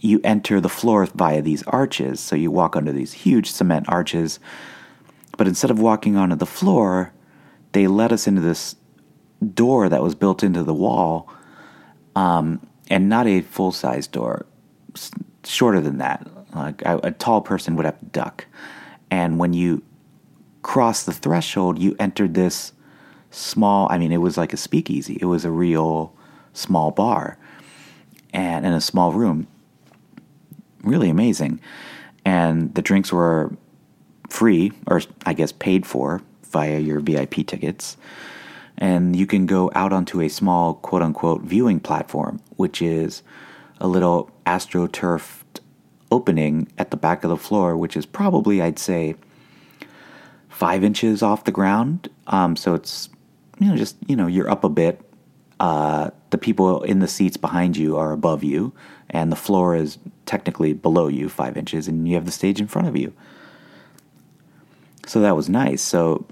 you 0.00 0.20
enter 0.24 0.60
the 0.60 0.68
floor 0.68 1.06
via 1.06 1.42
these 1.42 1.62
arches. 1.64 2.20
So 2.20 2.36
you 2.36 2.50
walk 2.50 2.76
under 2.76 2.92
these 2.92 3.12
huge 3.12 3.50
cement 3.50 3.88
arches 3.88 4.40
but 5.36 5.48
instead 5.48 5.70
of 5.70 5.80
walking 5.80 6.16
onto 6.16 6.36
the 6.36 6.46
floor, 6.46 7.12
they 7.72 7.86
led 7.86 8.12
us 8.12 8.26
into 8.26 8.40
this 8.40 8.76
door 9.54 9.88
that 9.88 10.02
was 10.02 10.14
built 10.14 10.42
into 10.42 10.62
the 10.62 10.74
wall, 10.74 11.28
um, 12.14 12.64
and 12.90 13.08
not 13.08 13.26
a 13.26 13.40
full 13.40 13.72
size 13.72 14.06
door, 14.06 14.46
shorter 15.44 15.80
than 15.80 15.98
that. 15.98 16.26
Like 16.54 16.82
a, 16.82 17.00
a 17.04 17.10
tall 17.12 17.40
person 17.40 17.76
would 17.76 17.86
have 17.86 17.98
to 17.98 18.04
duck. 18.06 18.46
And 19.12 19.38
when 19.38 19.52
you 19.52 19.82
crossed 20.62 21.04
the 21.04 21.12
threshold, 21.12 21.78
you 21.78 21.94
entered 21.98 22.32
this 22.32 22.72
small. 23.30 23.86
I 23.90 23.98
mean, 23.98 24.10
it 24.10 24.22
was 24.22 24.38
like 24.38 24.54
a 24.54 24.56
speakeasy. 24.56 25.18
It 25.20 25.26
was 25.26 25.44
a 25.44 25.50
real 25.50 26.14
small 26.54 26.90
bar, 26.90 27.36
and 28.32 28.64
in 28.64 28.72
a 28.72 28.80
small 28.80 29.12
room. 29.12 29.48
Really 30.82 31.10
amazing. 31.10 31.60
And 32.24 32.74
the 32.74 32.80
drinks 32.80 33.12
were 33.12 33.54
free, 34.30 34.72
or 34.86 35.02
I 35.26 35.34
guess 35.34 35.52
paid 35.52 35.84
for 35.84 36.22
via 36.44 36.78
your 36.78 37.00
VIP 37.00 37.46
tickets. 37.46 37.98
And 38.78 39.14
you 39.14 39.26
can 39.26 39.44
go 39.44 39.70
out 39.74 39.92
onto 39.92 40.22
a 40.22 40.28
small 40.28 40.72
quote 40.72 41.02
unquote 41.02 41.42
viewing 41.42 41.80
platform, 41.80 42.40
which 42.56 42.80
is 42.80 43.22
a 43.78 43.86
little 43.86 44.30
astroturfed 44.46 45.41
opening 46.12 46.68
at 46.76 46.90
the 46.90 46.96
back 46.96 47.24
of 47.24 47.30
the 47.30 47.36
floor, 47.36 47.76
which 47.76 47.96
is 47.96 48.04
probably, 48.04 48.60
I'd 48.60 48.78
say, 48.78 49.16
five 50.48 50.84
inches 50.84 51.22
off 51.22 51.44
the 51.44 51.52
ground. 51.52 52.08
Um, 52.26 52.54
so 52.54 52.74
it's, 52.74 53.08
you 53.58 53.68
know, 53.68 53.76
just, 53.76 53.96
you 54.06 54.14
know, 54.14 54.26
you're 54.26 54.50
up 54.50 54.62
a 54.62 54.68
bit. 54.68 55.00
Uh, 55.58 56.10
the 56.30 56.38
people 56.38 56.82
in 56.82 56.98
the 56.98 57.08
seats 57.08 57.36
behind 57.36 57.76
you 57.76 57.96
are 57.96 58.12
above 58.12 58.44
you, 58.44 58.72
and 59.10 59.32
the 59.32 59.36
floor 59.36 59.74
is 59.74 59.98
technically 60.26 60.72
below 60.72 61.08
you, 61.08 61.28
five 61.28 61.56
inches, 61.56 61.88
and 61.88 62.06
you 62.06 62.14
have 62.14 62.26
the 62.26 62.32
stage 62.32 62.60
in 62.60 62.66
front 62.66 62.88
of 62.88 62.96
you. 62.96 63.12
So 65.06 65.20
that 65.20 65.34
was 65.34 65.48
nice. 65.48 65.82
So 65.82 66.26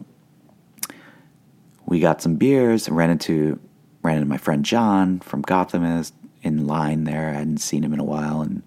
we 1.86 2.00
got 2.00 2.22
some 2.22 2.36
beers 2.36 2.86
and 2.86 2.96
ran 2.96 3.10
into 3.10 3.58
ran 4.02 4.16
into 4.16 4.28
my 4.28 4.38
friend 4.38 4.64
John 4.64 5.20
from 5.20 5.42
Gotham 5.42 5.84
is 5.84 6.12
in 6.42 6.66
line 6.66 7.04
there. 7.04 7.30
I 7.30 7.34
hadn't 7.34 7.58
seen 7.58 7.84
him 7.84 7.92
in 7.92 8.00
a 8.00 8.04
while 8.04 8.40
and 8.40 8.62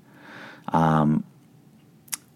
um 0.74 1.24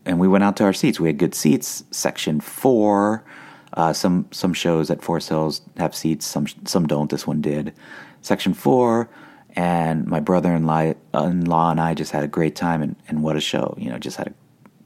and 0.05 0.19
we 0.19 0.27
went 0.29 0.43
out 0.45 0.55
to 0.57 0.63
our 0.63 0.71
seats. 0.71 1.01
We 1.01 1.09
had 1.09 1.17
good 1.17 1.35
seats. 1.35 1.83
Section 1.91 2.39
four. 2.39 3.25
Uh, 3.73 3.91
some 3.91 4.27
some 4.31 4.53
shows 4.53 4.89
at 4.89 5.03
Forest 5.03 5.29
Hills 5.29 5.61
have 5.75 5.93
seats. 5.93 6.25
Some 6.25 6.47
some 6.65 6.87
don't. 6.87 7.11
This 7.11 7.27
one 7.27 7.41
did. 7.41 7.73
Section 8.21 8.53
four, 8.53 9.09
and 9.55 10.07
my 10.07 10.19
brother-in-law 10.19 10.93
and 11.13 11.81
I 11.81 11.93
just 11.93 12.11
had 12.11 12.23
a 12.23 12.27
great 12.27 12.55
time. 12.55 12.81
And, 12.81 12.95
and 13.09 13.21
what 13.21 13.35
a 13.35 13.41
show! 13.41 13.75
You 13.77 13.89
know, 13.89 13.99
just 13.99 14.17
had 14.17 14.27
a, 14.27 14.33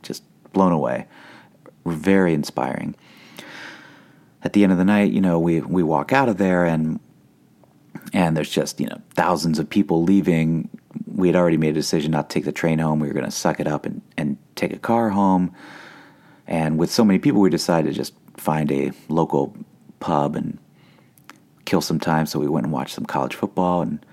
just 0.01 0.23
blown 0.53 0.71
away 0.71 1.05
very 1.85 2.33
inspiring. 2.33 2.95
At 4.43 4.53
the 4.53 4.63
end 4.63 4.71
of 4.71 4.77
the 4.77 4.85
night, 4.85 5.11
you 5.11 5.21
know, 5.21 5.39
we 5.39 5.61
we 5.61 5.83
walk 5.83 6.11
out 6.11 6.29
of 6.29 6.37
there 6.37 6.65
and 6.65 6.99
and 8.13 8.35
there's 8.35 8.49
just 8.49 8.79
you 8.79 8.87
know 8.87 9.01
thousands 9.13 9.59
of 9.59 9.69
people 9.69 10.03
leaving. 10.03 10.69
We 11.07 11.27
had 11.27 11.35
already 11.35 11.57
made 11.57 11.69
a 11.69 11.73
decision 11.73 12.11
not 12.11 12.29
to 12.29 12.33
take 12.33 12.45
the 12.45 12.51
train 12.51 12.79
home. 12.79 12.99
We 12.99 13.07
were 13.07 13.13
going 13.13 13.25
to 13.25 13.31
suck 13.31 13.59
it 13.59 13.67
up 13.67 13.85
and 13.85 14.01
and 14.17 14.37
take 14.55 14.73
a 14.73 14.79
car 14.79 15.09
home. 15.09 15.53
And 16.47 16.77
with 16.77 16.91
so 16.91 17.05
many 17.05 17.19
people, 17.19 17.41
we 17.41 17.49
decided 17.49 17.89
to 17.89 17.93
just 17.93 18.13
find 18.37 18.71
a 18.71 18.91
local 19.07 19.55
pub 19.99 20.35
and 20.35 20.57
kill 21.65 21.81
some 21.81 21.99
time. 21.99 22.25
So 22.25 22.39
we 22.39 22.47
went 22.47 22.65
and 22.65 22.73
watched 22.73 22.95
some 22.95 23.05
college 23.05 23.35
football 23.35 23.81
and 23.81 24.05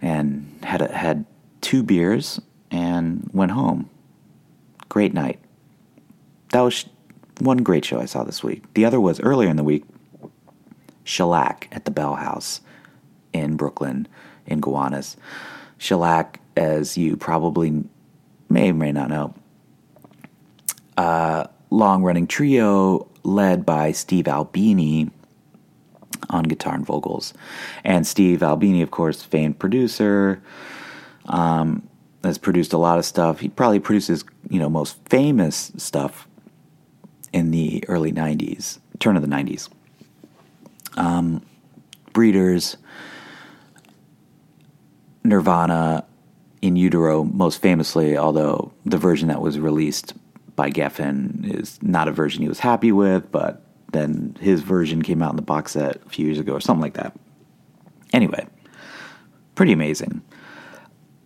and 0.00 0.58
had 0.62 0.82
a, 0.82 0.92
had 0.92 1.26
two 1.60 1.82
beers 1.82 2.40
and 2.70 3.28
went 3.32 3.52
home. 3.52 3.90
Great 4.88 5.12
night 5.12 5.38
that 6.50 6.60
was 6.60 6.84
one 7.38 7.58
great 7.58 7.84
show 7.84 8.00
I 8.00 8.04
saw 8.04 8.24
this 8.24 8.42
week. 8.42 8.62
The 8.74 8.84
other 8.84 9.00
was 9.00 9.20
earlier 9.20 9.48
in 9.48 9.56
the 9.56 9.64
week, 9.64 9.84
Shellac 11.04 11.68
at 11.72 11.84
the 11.84 11.90
Bell 11.90 12.16
House 12.16 12.60
in 13.32 13.56
Brooklyn, 13.56 14.06
in 14.46 14.60
Gowanus. 14.60 15.16
Shellac, 15.80 16.40
as 16.56 16.98
you 16.98 17.16
probably 17.16 17.84
may 18.50 18.70
or 18.70 18.74
may 18.74 18.92
not 18.92 19.08
know, 19.08 19.34
a 20.98 21.48
long 21.70 22.02
running 22.02 22.26
trio 22.26 23.08
led 23.22 23.64
by 23.64 23.90
Steve 23.92 24.28
Albini 24.28 25.10
on 26.28 26.44
guitar 26.44 26.74
and 26.74 26.84
vocals. 26.84 27.32
And 27.82 28.06
Steve 28.06 28.42
Albini, 28.42 28.82
of 28.82 28.90
course, 28.90 29.22
famed 29.22 29.58
producer, 29.58 30.42
um, 31.24 31.88
has 32.22 32.36
produced 32.36 32.74
a 32.74 32.78
lot 32.78 32.98
of 32.98 33.06
stuff. 33.06 33.40
He 33.40 33.48
probably 33.48 33.80
produces, 33.80 34.22
you 34.50 34.58
know, 34.58 34.68
most 34.68 34.98
famous 35.08 35.72
stuff 35.78 36.28
in 37.32 37.52
the 37.52 37.82
early 37.88 38.12
90s, 38.12 38.80
turn 38.98 39.16
of 39.16 39.22
the 39.22 39.28
90s. 39.28 39.70
Um, 40.98 41.40
Breeders, 42.12 42.76
Nirvana, 45.24 46.04
In 46.62 46.76
Utero, 46.76 47.24
most 47.24 47.60
famously, 47.62 48.16
although 48.16 48.72
the 48.84 48.98
version 48.98 49.28
that 49.28 49.40
was 49.40 49.58
released 49.58 50.14
by 50.56 50.70
Geffen 50.70 51.58
is 51.58 51.82
not 51.82 52.08
a 52.08 52.12
version 52.12 52.42
he 52.42 52.48
was 52.48 52.58
happy 52.58 52.92
with, 52.92 53.30
but 53.30 53.64
then 53.92 54.36
his 54.40 54.62
version 54.62 55.02
came 55.02 55.22
out 55.22 55.30
in 55.30 55.36
the 55.36 55.42
box 55.42 55.72
set 55.72 55.96
a 56.04 56.08
few 56.08 56.26
years 56.26 56.38
ago 56.38 56.52
or 56.52 56.60
something 56.60 56.82
like 56.82 56.94
that. 56.94 57.16
Anyway, 58.12 58.46
pretty 59.54 59.72
amazing. 59.72 60.22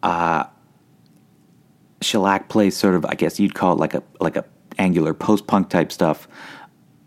Uh, 0.02 0.44
Shellac 2.00 2.48
plays 2.48 2.76
sort 2.76 2.94
of, 2.94 3.04
I 3.06 3.14
guess 3.14 3.40
you'd 3.40 3.54
call 3.54 3.72
it 3.72 3.78
like 3.78 3.94
a 3.94 4.02
like 4.20 4.36
a 4.36 4.44
angular 4.78 5.14
post 5.14 5.46
punk 5.46 5.70
type 5.70 5.90
stuff. 5.90 6.28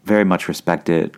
Very 0.04 0.24
much 0.24 0.48
respect 0.48 0.90
it, 0.90 1.16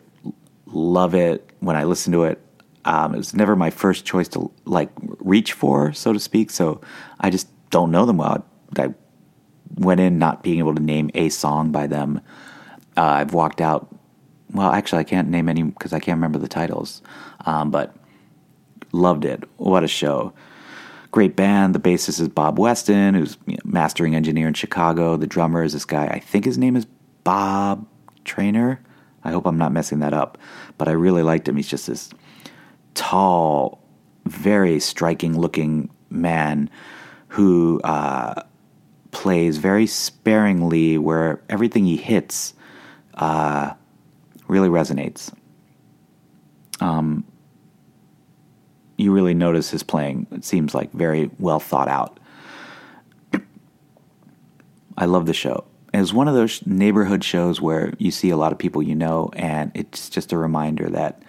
love 0.66 1.16
it 1.16 1.50
when 1.60 1.76
I 1.76 1.84
listen 1.84 2.12
to 2.14 2.24
it. 2.24 2.42
Um, 2.90 3.14
it 3.14 3.18
was 3.18 3.36
never 3.36 3.56
my 3.56 3.70
first 3.70 4.04
choice 4.04 4.28
to 4.30 4.52
like 4.66 4.90
reach 5.20 5.54
for, 5.54 5.94
so 5.94 6.12
to 6.12 6.20
speak. 6.20 6.50
So 6.50 6.82
I 7.20 7.30
just 7.30 7.48
don't 7.70 7.92
know 7.92 8.08
them 8.08 8.18
well. 8.18 8.44
I 8.76 8.96
went 9.76 10.00
in 10.00 10.18
not 10.18 10.42
being 10.42 10.58
able 10.58 10.74
to 10.74 10.82
name 10.82 11.12
a 11.14 11.30
song 11.30 11.72
by 11.72 11.86
them. 11.86 12.20
Uh, 12.98 13.04
I've 13.04 13.32
walked 13.32 13.62
out. 13.62 13.96
Well, 14.52 14.72
actually, 14.72 15.02
I 15.02 15.04
can't 15.04 15.30
name 15.30 15.50
any 15.50 15.62
because 15.62 15.94
I 15.94 16.00
can't 16.00 16.18
remember 16.18 16.40
the 16.40 16.48
titles. 16.48 17.04
Um, 17.46 17.70
but 17.70 17.96
loved 18.92 19.24
it. 19.24 19.44
What 19.58 19.84
a 19.84 19.88
show! 19.88 20.34
Great 21.12 21.36
band. 21.36 21.76
The 21.76 21.80
bassist 21.80 22.20
is 22.20 22.28
Bob 22.28 22.58
Weston, 22.58 23.14
who's 23.14 23.38
mastering 23.64 24.16
engineer 24.16 24.48
in 24.48 24.56
Chicago. 24.56 25.16
The 25.16 25.28
drummer 25.28 25.62
is 25.62 25.74
this 25.74 25.86
guy. 25.86 26.08
I 26.08 26.18
think 26.18 26.44
his 26.44 26.58
name 26.58 26.76
is 26.76 26.88
Bob 27.24 27.86
Trainer. 28.26 28.82
I 29.24 29.30
hope 29.30 29.46
I'm 29.46 29.60
not 29.60 29.74
messing 29.74 30.00
that 30.00 30.14
up, 30.16 30.40
but 30.80 30.88
I 30.88 30.94
really 30.94 31.22
liked 31.22 31.48
him. 31.48 31.56
He's 31.56 31.68
just 31.68 31.86
this 31.86 32.10
tall, 33.00 33.80
very 34.26 34.78
striking 34.82 35.40
looking 35.40 35.90
man 36.10 36.70
who 37.30 37.80
uh, 37.86 38.44
plays 39.12 39.58
very 39.58 39.88
sparingly, 39.88 40.98
where 40.98 41.42
everything 41.50 41.86
he 41.86 41.96
hits 41.96 42.54
uh, 43.14 43.74
really 44.50 44.68
resonates. 44.68 45.34
Um, 46.82 47.24
you 48.98 49.14
really 49.14 49.34
notice 49.34 49.70
his 49.70 49.82
playing. 49.82 50.28
It 50.32 50.44
seems 50.44 50.76
like 50.76 50.92
very 50.92 51.32
well 51.40 51.62
thought 51.62 51.88
out. 51.88 52.20
I 54.98 55.06
love 55.06 55.26
the 55.26 55.34
show. 55.34 55.64
It's 55.94 56.12
one 56.12 56.28
of 56.28 56.34
those 56.34 56.66
neighborhood 56.68 57.24
shows 57.24 57.62
where 57.62 57.94
you 57.98 58.12
see 58.12 58.30
a 58.30 58.38
lot 58.38 58.52
of 58.52 58.58
people 58.58 58.84
you 58.84 58.94
know, 58.94 59.32
and 59.38 59.72
it's 59.74 60.10
just 60.10 60.34
a 60.34 60.38
reminder 60.38 60.90
that 60.90 61.24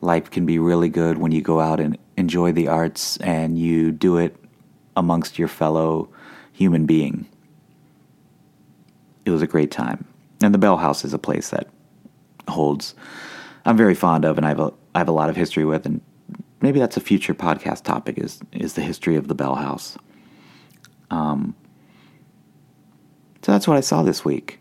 life 0.00 0.30
can 0.30 0.46
be 0.46 0.58
really 0.58 0.88
good 0.88 1.18
when 1.18 1.32
you 1.32 1.42
go 1.42 1.60
out 1.60 1.80
and 1.80 1.98
enjoy 2.16 2.52
the 2.52 2.68
arts 2.68 3.16
and 3.18 3.58
you 3.58 3.90
do 3.90 4.16
it 4.16 4.36
amongst 4.96 5.38
your 5.38 5.48
fellow 5.48 6.08
human 6.52 6.86
being. 6.86 7.26
It 9.24 9.30
was 9.30 9.42
a 9.42 9.46
great 9.46 9.70
time. 9.70 10.06
And 10.42 10.54
the 10.54 10.58
Bell 10.58 10.78
House 10.78 11.04
is 11.04 11.12
a 11.12 11.18
place 11.18 11.50
that 11.50 11.68
holds 12.48 12.94
I'm 13.64 13.76
very 13.76 13.94
fond 13.94 14.24
of 14.24 14.36
and 14.38 14.46
I 14.46 14.50
have 14.50 14.60
a 14.60 14.72
I 14.94 14.98
have 14.98 15.08
a 15.08 15.12
lot 15.12 15.30
of 15.30 15.36
history 15.36 15.64
with 15.64 15.86
and 15.86 16.00
maybe 16.60 16.80
that's 16.80 16.96
a 16.96 17.00
future 17.00 17.34
podcast 17.34 17.84
topic 17.84 18.18
is 18.18 18.40
is 18.52 18.74
the 18.74 18.82
history 18.82 19.16
of 19.16 19.28
the 19.28 19.34
Bell 19.34 19.54
House. 19.54 19.98
Um 21.10 21.54
so 23.42 23.52
that's 23.52 23.68
what 23.68 23.76
I 23.76 23.80
saw 23.80 24.02
this 24.02 24.24
week. 24.24 24.60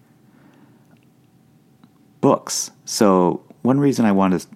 Books. 2.22 2.72
So 2.86 3.42
one 3.62 3.80
reason 3.80 4.06
I 4.06 4.12
wanted 4.12 4.42
to 4.42 4.48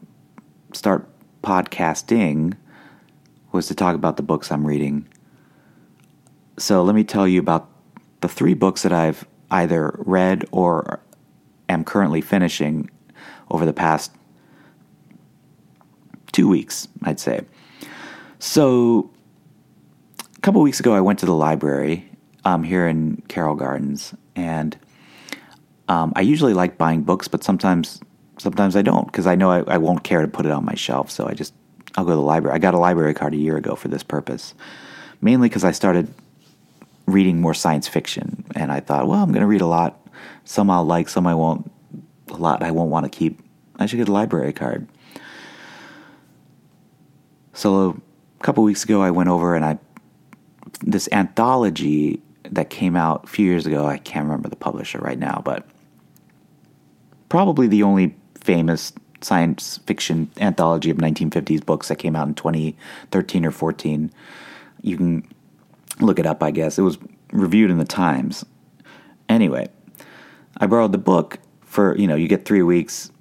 start 0.74 1.08
podcasting 1.44 2.56
was 3.52 3.68
to 3.68 3.76
talk 3.76 3.96
about 3.96 4.18
the 4.18 4.24
books 4.24 4.52
I'm 4.52 4.66
reading. 4.66 5.08
So 6.58 6.84
let 6.84 6.96
me 6.96 7.04
tell 7.04 7.28
you 7.28 7.40
about 7.40 7.70
the 8.22 8.28
three 8.28 8.54
books 8.54 8.84
that 8.84 8.94
I've 8.94 9.26
either 9.52 9.96
read 10.00 10.46
or 10.52 11.00
am 11.70 11.84
currently 11.84 12.22
finishing 12.22 12.90
over 13.52 13.66
the 13.66 13.74
past 13.74 14.12
two 16.32 16.48
weeks, 16.48 16.88
I'd 17.04 17.20
say. 17.20 17.42
So 18.40 19.12
a 20.36 20.42
couple 20.42 20.62
weeks 20.62 20.80
ago, 20.80 20.94
I 20.94 21.02
went 21.02 21.20
to 21.20 21.26
the 21.26 21.36
library 21.36 22.10
um, 22.44 22.64
here 22.64 22.88
in 22.88 23.22
Carroll 23.28 23.56
Gardens, 23.56 24.14
and 24.36 24.78
um, 25.88 26.12
I 26.16 26.22
usually 26.22 26.54
like 26.54 26.78
buying 26.78 27.04
books, 27.04 27.28
but 27.28 27.44
sometimes 27.44 28.02
sometimes 28.38 28.76
I 28.76 28.82
don't 28.82 29.06
because 29.06 29.28
I 29.28 29.36
know 29.36 29.52
I, 29.52 29.64
I 29.68 29.78
won't 29.78 30.04
care 30.04 30.22
to 30.22 30.28
put 30.28 30.46
it 30.46 30.52
on 30.52 30.66
my 30.66 30.76
shelf. 30.76 31.12
So 31.12 31.28
I 31.28 31.34
just 31.34 31.54
I'll 31.96 32.06
go 32.06 32.12
to 32.12 32.16
the 32.16 32.22
library. 32.22 32.56
I 32.56 32.60
got 32.60 32.74
a 32.74 32.80
library 32.80 33.14
card 33.14 33.34
a 33.34 33.38
year 33.38 33.58
ago 33.58 33.76
for 33.76 33.88
this 33.88 34.04
purpose, 34.04 34.54
mainly 35.22 35.50
because 35.50 35.64
I 35.64 35.72
started 35.72 36.14
reading 37.06 37.42
more 37.42 37.54
science 37.54 37.88
fiction, 37.88 38.46
and 38.56 38.72
I 38.72 38.80
thought, 38.80 39.08
well, 39.08 39.22
I'm 39.22 39.32
going 39.32 39.42
to 39.42 39.48
read 39.48 39.62
a 39.62 39.68
lot. 39.68 40.00
Some 40.46 40.70
I'll 40.70 40.86
like, 40.86 41.10
some 41.10 41.28
I 41.28 41.36
won't. 41.36 41.70
A 42.30 42.38
lot 42.38 42.64
I 42.64 42.72
won't 42.72 42.90
want 42.90 43.06
to 43.06 43.10
keep. 43.10 43.40
I 43.78 43.86
should 43.86 43.98
get 43.98 44.10
a 44.10 44.12
library 44.12 44.54
card. 44.54 44.88
So 47.54 48.02
a 48.40 48.44
couple 48.44 48.64
weeks 48.64 48.84
ago, 48.84 49.02
I 49.02 49.12
went 49.12 49.30
over 49.30 49.56
and 49.56 49.64
I 49.64 49.78
this 50.82 51.08
anthology 51.12 52.22
that 52.50 52.70
came 52.70 52.96
out 52.96 53.26
a 53.26 53.28
few 53.28 53.46
years 53.46 53.66
ago. 53.66 53.86
I 53.86 53.98
can't 53.98 54.26
remember 54.26 54.50
the 54.50 54.56
publisher 54.56 54.98
right 55.00 55.20
now, 55.20 55.42
but 55.46 55.68
probably 57.30 57.68
the 57.68 57.84
only 57.84 58.16
famous 58.44 58.94
science 59.22 59.80
fiction 59.86 60.30
anthology 60.40 60.90
of 60.90 60.98
1950s 60.98 61.66
books 61.66 61.88
that 61.88 61.96
came 61.96 62.16
out 62.16 62.28
in 62.28 62.34
2013 62.36 63.46
or 63.46 63.52
14. 63.52 64.12
You 64.82 64.98
can 64.98 65.28
look 66.00 66.20
it 66.20 66.26
up, 66.26 66.44
I 66.44 66.52
guess. 66.52 66.78
It 66.78 66.82
was 66.82 66.98
reviewed 67.32 67.72
in 67.72 67.78
the 67.78 67.86
Times. 67.86 68.46
Anyway, 69.30 69.68
I 70.58 70.68
borrowed 70.68 70.92
the 70.92 70.98
book 70.98 71.40
for, 71.62 71.98
you 71.98 72.08
know, 72.08 72.16
you 72.16 72.28
get 72.28 72.46
three 72.46 72.64
weeks. 72.64 73.12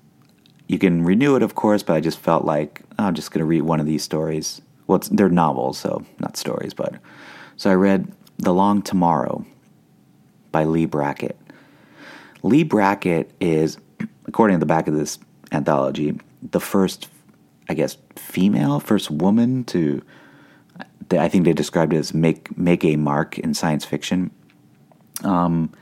You 0.67 0.79
can 0.79 1.05
renew 1.05 1.37
it, 1.37 1.43
of 1.43 1.55
course, 1.55 1.83
but 1.83 1.95
I 1.95 2.01
just 2.01 2.19
felt 2.19 2.45
like 2.45 2.83
oh, 2.99 3.05
I'm 3.05 3.15
just 3.15 3.31
going 3.31 3.41
to 3.41 3.45
read 3.45 3.63
one 3.63 3.81
of 3.81 3.87
these 3.87 4.03
stories. 4.03 4.61
Well, 4.87 5.01
they're 5.11 5.29
novels, 5.29 5.79
so 5.79 6.05
not 6.19 6.37
stories, 6.37 6.75
but. 6.75 6.95
So 7.57 7.71
I 7.71 7.75
read 7.75 8.13
The 8.39 8.53
Long 8.53 8.83
Tomorrow 8.83 9.45
by 10.51 10.65
Leigh 10.65 10.87
Brackett. 10.87 11.39
Leigh 12.43 12.65
Brackett 12.65 13.31
is, 13.41 13.79
according 14.27 14.57
to 14.57 14.61
the 14.61 14.67
back 14.67 14.89
of 14.89 14.95
this 14.95 15.19
anthology, 15.51 16.19
the 16.43 16.61
first, 16.61 17.09
I 17.69 17.75
guess, 17.75 17.97
female, 18.17 18.81
first 18.81 19.11
woman 19.11 19.65
to, 19.65 20.03
I 21.11 21.29
think 21.29 21.45
they 21.45 21.53
described 21.53 21.93
it 21.93 21.99
as 21.99 22.15
make 22.15 22.57
make 22.57 22.85
a 22.85 22.97
mark 22.97 23.39
in 23.39 23.55
science 23.55 23.85
fiction. 23.85 24.31
Um, 25.23 25.73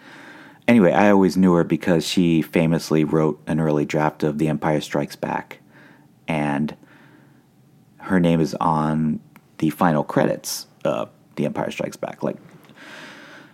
anyway, 0.67 0.93
I 0.93 1.11
always 1.11 1.37
knew 1.37 1.53
her 1.55 1.65
because 1.65 2.07
she 2.07 2.43
famously 2.43 3.05
wrote 3.05 3.41
an 3.47 3.61
early 3.61 3.85
draft 3.85 4.23
of 4.23 4.39
The 4.39 4.49
Empire 4.49 4.81
Strikes 4.81 5.17
Back, 5.17 5.61
and 6.27 6.75
her 7.99 8.19
name 8.19 8.41
is 8.41 8.55
on 8.61 9.21
the 9.59 9.71
final 9.71 10.03
credits 10.03 10.67
of 10.85 11.11
The 11.37 11.47
Empire 11.47 11.71
Strikes 11.71 11.97
Back. 11.97 12.23
Like, 12.23 12.37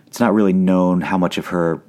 it's 0.07 0.19
not 0.19 0.33
really 0.33 0.53
known 0.53 1.01
how 1.01 1.17
much 1.17 1.37
of 1.37 1.47
her 1.47 1.83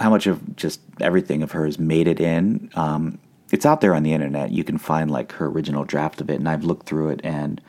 how 0.00 0.10
much 0.10 0.26
of 0.26 0.56
just 0.56 0.80
everything 1.00 1.42
of 1.42 1.52
hers 1.52 1.78
made 1.78 2.06
it 2.06 2.20
in. 2.20 2.70
Um, 2.74 3.18
it's 3.50 3.66
out 3.66 3.80
there 3.80 3.94
on 3.94 4.02
the 4.02 4.12
internet. 4.12 4.50
You 4.50 4.64
can 4.64 4.78
find 4.78 5.10
like 5.10 5.32
her 5.32 5.46
original 5.46 5.84
draft 5.84 6.20
of 6.20 6.30
it, 6.30 6.34
and 6.34 6.48
I've 6.48 6.64
looked 6.64 6.86
through 6.86 7.10
it, 7.10 7.20
and 7.24 7.60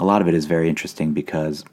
a 0.00 0.04
lot 0.04 0.20
of 0.20 0.28
it 0.28 0.34
is 0.34 0.46
very 0.46 0.68
interesting 0.68 1.12
because 1.12 1.64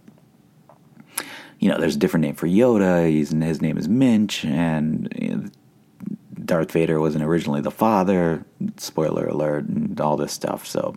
you 1.59 1.69
know 1.69 1.79
there's 1.79 1.95
a 1.95 1.99
different 1.99 2.25
name 2.25 2.35
for 2.35 2.47
Yoda. 2.47 3.09
He's 3.09 3.31
his 3.31 3.61
name 3.61 3.77
is 3.77 3.87
Minch, 3.87 4.45
and 4.45 5.11
you 5.19 5.35
know, 5.35 5.45
Darth 6.45 6.71
Vader 6.71 6.99
wasn't 6.99 7.23
originally 7.23 7.61
the 7.61 7.71
father. 7.71 8.45
Spoiler 8.77 9.25
alert, 9.25 9.65
and 9.65 9.99
all 9.99 10.17
this 10.17 10.31
stuff. 10.31 10.67
So 10.67 10.95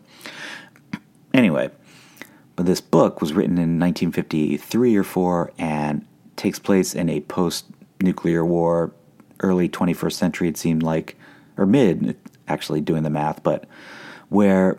anyway, 1.33 1.71
but 2.57 2.67
this 2.67 2.81
book 2.81 3.21
was 3.21 3.33
written 3.33 3.57
in 3.57 3.81
1953 3.81 4.97
or 4.97 5.03
four, 5.03 5.53
and 5.59 6.07
takes 6.37 6.59
place 6.59 6.95
in 6.95 7.09
a 7.09 7.21
post 7.21 7.67
nuclear 8.05 8.45
war, 8.45 8.93
early 9.41 9.69
21st 9.69 10.13
century, 10.13 10.49
it 10.49 10.57
seemed 10.57 10.83
like, 10.83 11.17
or 11.57 11.67
mid, 11.67 12.17
actually 12.47 12.81
doing 12.81 13.03
the 13.03 13.11
math, 13.11 13.43
but 13.43 13.67
where 14.29 14.79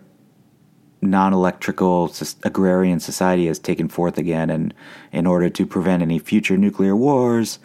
non 1.02 1.34
electrical 1.34 2.14
agrarian 2.44 3.00
society 3.00 3.48
has 3.48 3.60
taken 3.60 3.88
forth 3.88 4.18
again, 4.18 4.50
and 4.50 4.74
in 5.12 5.26
order 5.26 5.50
to 5.50 5.66
prevent 5.66 6.02
any 6.02 6.20
future 6.20 6.58
nuclear 6.58 6.96
wars, 6.96 7.60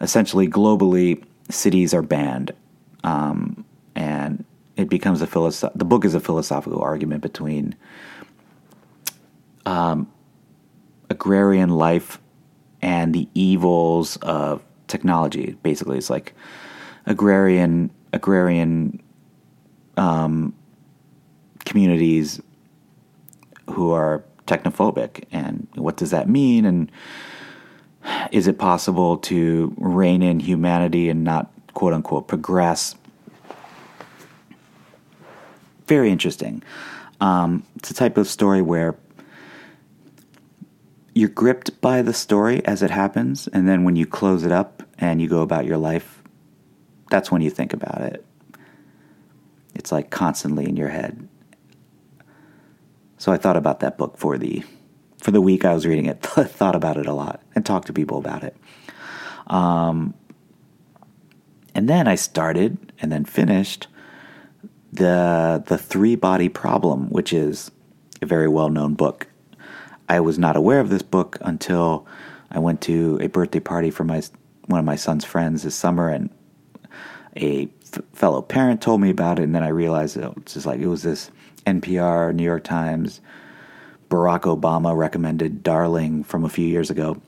essentially 0.00 0.48
globally, 0.48 1.22
cities 1.50 1.94
are 1.94 2.02
banned. 2.02 2.52
Um, 3.04 3.64
and 3.94 4.44
it 4.76 4.88
becomes 4.88 5.22
a 5.22 5.26
philosoph- 5.26 5.72
the 5.74 5.84
book 5.84 6.04
is 6.04 6.14
a 6.14 6.20
philosophical 6.20 6.80
argument 6.82 7.22
between 7.22 7.74
um, 9.64 10.10
agrarian 11.08 11.70
life 11.70 12.20
and 12.82 13.14
the 13.14 13.28
evils 13.34 14.16
of 14.18 14.62
technology. 14.88 15.56
Basically, 15.62 15.98
it's 15.98 16.10
like 16.10 16.34
agrarian 17.06 17.90
agrarian 18.12 19.02
um, 19.96 20.54
communities 21.64 22.40
who 23.70 23.90
are 23.90 24.24
technophobic, 24.46 25.24
and 25.32 25.66
what 25.74 25.96
does 25.96 26.10
that 26.10 26.28
mean? 26.28 26.64
And 26.64 26.90
is 28.30 28.46
it 28.46 28.58
possible 28.58 29.18
to 29.18 29.74
rein 29.78 30.22
in 30.22 30.40
humanity 30.40 31.08
and 31.08 31.24
not 31.24 31.50
quote 31.74 31.92
unquote 31.92 32.28
progress? 32.28 32.94
Very 35.86 36.10
interesting. 36.10 36.62
Um, 37.20 37.64
it's 37.76 37.90
a 37.90 37.94
type 37.94 38.18
of 38.18 38.28
story 38.28 38.62
where 38.62 38.96
you're 41.16 41.30
gripped 41.30 41.80
by 41.80 42.02
the 42.02 42.12
story 42.12 42.62
as 42.66 42.82
it 42.82 42.90
happens, 42.90 43.48
and 43.48 43.66
then 43.66 43.84
when 43.84 43.96
you 43.96 44.04
close 44.04 44.44
it 44.44 44.52
up 44.52 44.82
and 44.98 45.18
you 45.18 45.26
go 45.26 45.40
about 45.40 45.64
your 45.64 45.78
life, 45.78 46.22
that's 47.10 47.32
when 47.32 47.40
you 47.40 47.48
think 47.48 47.72
about 47.72 48.02
it. 48.02 48.22
It's 49.74 49.90
like 49.90 50.10
constantly 50.10 50.68
in 50.68 50.76
your 50.76 50.90
head. 50.90 51.26
So 53.16 53.32
I 53.32 53.38
thought 53.38 53.56
about 53.56 53.80
that 53.80 53.96
book 53.96 54.18
for 54.18 54.36
the 54.36 54.62
for 55.16 55.30
the 55.30 55.40
week 55.40 55.64
I 55.64 55.72
was 55.72 55.86
reading 55.86 56.04
it. 56.04 56.20
thought 56.22 56.76
about 56.76 56.98
it 56.98 57.06
a 57.06 57.14
lot 57.14 57.42
and 57.54 57.64
talked 57.64 57.86
to 57.86 57.94
people 57.94 58.18
about 58.18 58.44
it. 58.44 58.54
Um, 59.46 60.12
and 61.74 61.88
then 61.88 62.06
I 62.06 62.16
started 62.16 62.92
and 63.00 63.10
then 63.10 63.24
finished 63.24 63.86
the 64.92 65.64
the 65.66 65.78
three 65.78 66.14
body 66.14 66.50
problem, 66.50 67.08
which 67.08 67.32
is 67.32 67.70
a 68.20 68.26
very 68.26 68.48
well 68.48 68.68
known 68.68 68.92
book. 68.92 69.28
I 70.08 70.20
was 70.20 70.38
not 70.38 70.56
aware 70.56 70.80
of 70.80 70.88
this 70.88 71.02
book 71.02 71.38
until 71.40 72.06
I 72.50 72.58
went 72.58 72.80
to 72.82 73.18
a 73.20 73.28
birthday 73.28 73.60
party 73.60 73.90
for 73.90 74.04
my 74.04 74.22
one 74.66 74.80
of 74.80 74.86
my 74.86 74.96
son's 74.96 75.24
friends 75.24 75.62
this 75.62 75.74
summer, 75.74 76.08
and 76.08 76.30
a 77.36 77.68
f- 77.82 78.02
fellow 78.12 78.42
parent 78.42 78.80
told 78.80 79.00
me 79.00 79.10
about 79.10 79.38
it, 79.38 79.42
and 79.44 79.54
then 79.54 79.62
I 79.62 79.68
realized 79.68 80.16
it 80.16 80.34
was 80.34 80.54
just 80.54 80.66
like 80.66 80.80
it 80.80 80.88
was 80.88 81.02
this 81.02 81.30
NPR, 81.66 82.34
New 82.34 82.44
York 82.44 82.64
Times, 82.64 83.20
Barack 84.08 84.42
Obama 84.42 84.96
recommended 84.96 85.62
Darling 85.62 86.24
from 86.24 86.44
a 86.44 86.48
few 86.48 86.66
years 86.66 86.90
ago. 86.90 87.20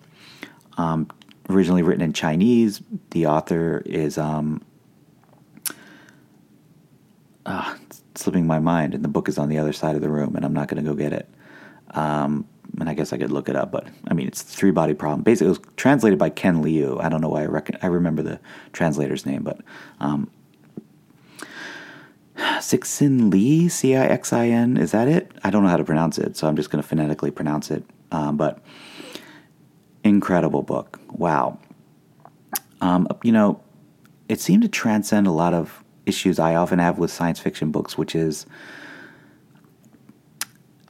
Um, 0.76 1.08
originally 1.48 1.82
written 1.82 2.02
in 2.02 2.12
Chinese, 2.12 2.80
the 3.10 3.26
author 3.26 3.82
is 3.84 4.18
um, 4.18 4.64
uh, 7.46 7.76
slipping 8.14 8.46
my 8.46 8.58
mind, 8.58 8.94
and 8.94 9.04
the 9.04 9.08
book 9.08 9.28
is 9.28 9.38
on 9.38 9.48
the 9.48 9.58
other 9.58 9.72
side 9.72 9.96
of 9.96 10.02
the 10.02 10.08
room, 10.08 10.36
and 10.36 10.44
I'm 10.44 10.52
not 10.52 10.68
going 10.68 10.82
to 10.82 10.88
go 10.88 10.96
get 10.96 11.12
it. 11.12 11.28
Um, 11.92 12.46
and 12.78 12.88
I 12.88 12.94
guess 12.94 13.12
I 13.12 13.18
could 13.18 13.30
look 13.30 13.48
it 13.48 13.56
up, 13.56 13.70
but 13.70 13.86
I 14.08 14.14
mean, 14.14 14.26
it's 14.26 14.42
three 14.42 14.70
body 14.70 14.94
problem. 14.94 15.22
Basically, 15.22 15.46
it 15.46 15.50
was 15.50 15.60
translated 15.76 16.18
by 16.18 16.30
Ken 16.30 16.62
Liu. 16.62 16.98
I 17.00 17.08
don't 17.08 17.20
know 17.20 17.28
why 17.28 17.42
I 17.42 17.46
reckon 17.46 17.78
I 17.82 17.86
remember 17.86 18.22
the 18.22 18.40
translator's 18.72 19.26
name, 19.26 19.42
but 19.42 19.60
um, 20.00 20.30
Cixin 22.36 23.32
Lee, 23.32 23.68
C 23.68 23.96
I 23.96 24.06
X 24.06 24.32
I 24.32 24.48
N, 24.48 24.76
is 24.76 24.92
that 24.92 25.08
it? 25.08 25.32
I 25.42 25.50
don't 25.50 25.62
know 25.62 25.68
how 25.68 25.76
to 25.76 25.84
pronounce 25.84 26.18
it, 26.18 26.36
so 26.36 26.46
I'm 26.46 26.56
just 26.56 26.70
going 26.70 26.82
to 26.82 26.88
phonetically 26.88 27.30
pronounce 27.30 27.70
it. 27.70 27.84
Um, 28.12 28.36
but 28.36 28.62
incredible 30.04 30.62
book. 30.62 31.00
Wow. 31.10 31.58
Um, 32.80 33.08
you 33.22 33.32
know, 33.32 33.60
it 34.28 34.40
seemed 34.40 34.62
to 34.62 34.68
transcend 34.68 35.26
a 35.26 35.32
lot 35.32 35.52
of 35.52 35.82
issues 36.06 36.38
I 36.38 36.54
often 36.54 36.78
have 36.78 36.98
with 36.98 37.10
science 37.10 37.40
fiction 37.40 37.70
books, 37.70 37.98
which 37.98 38.14
is 38.14 38.46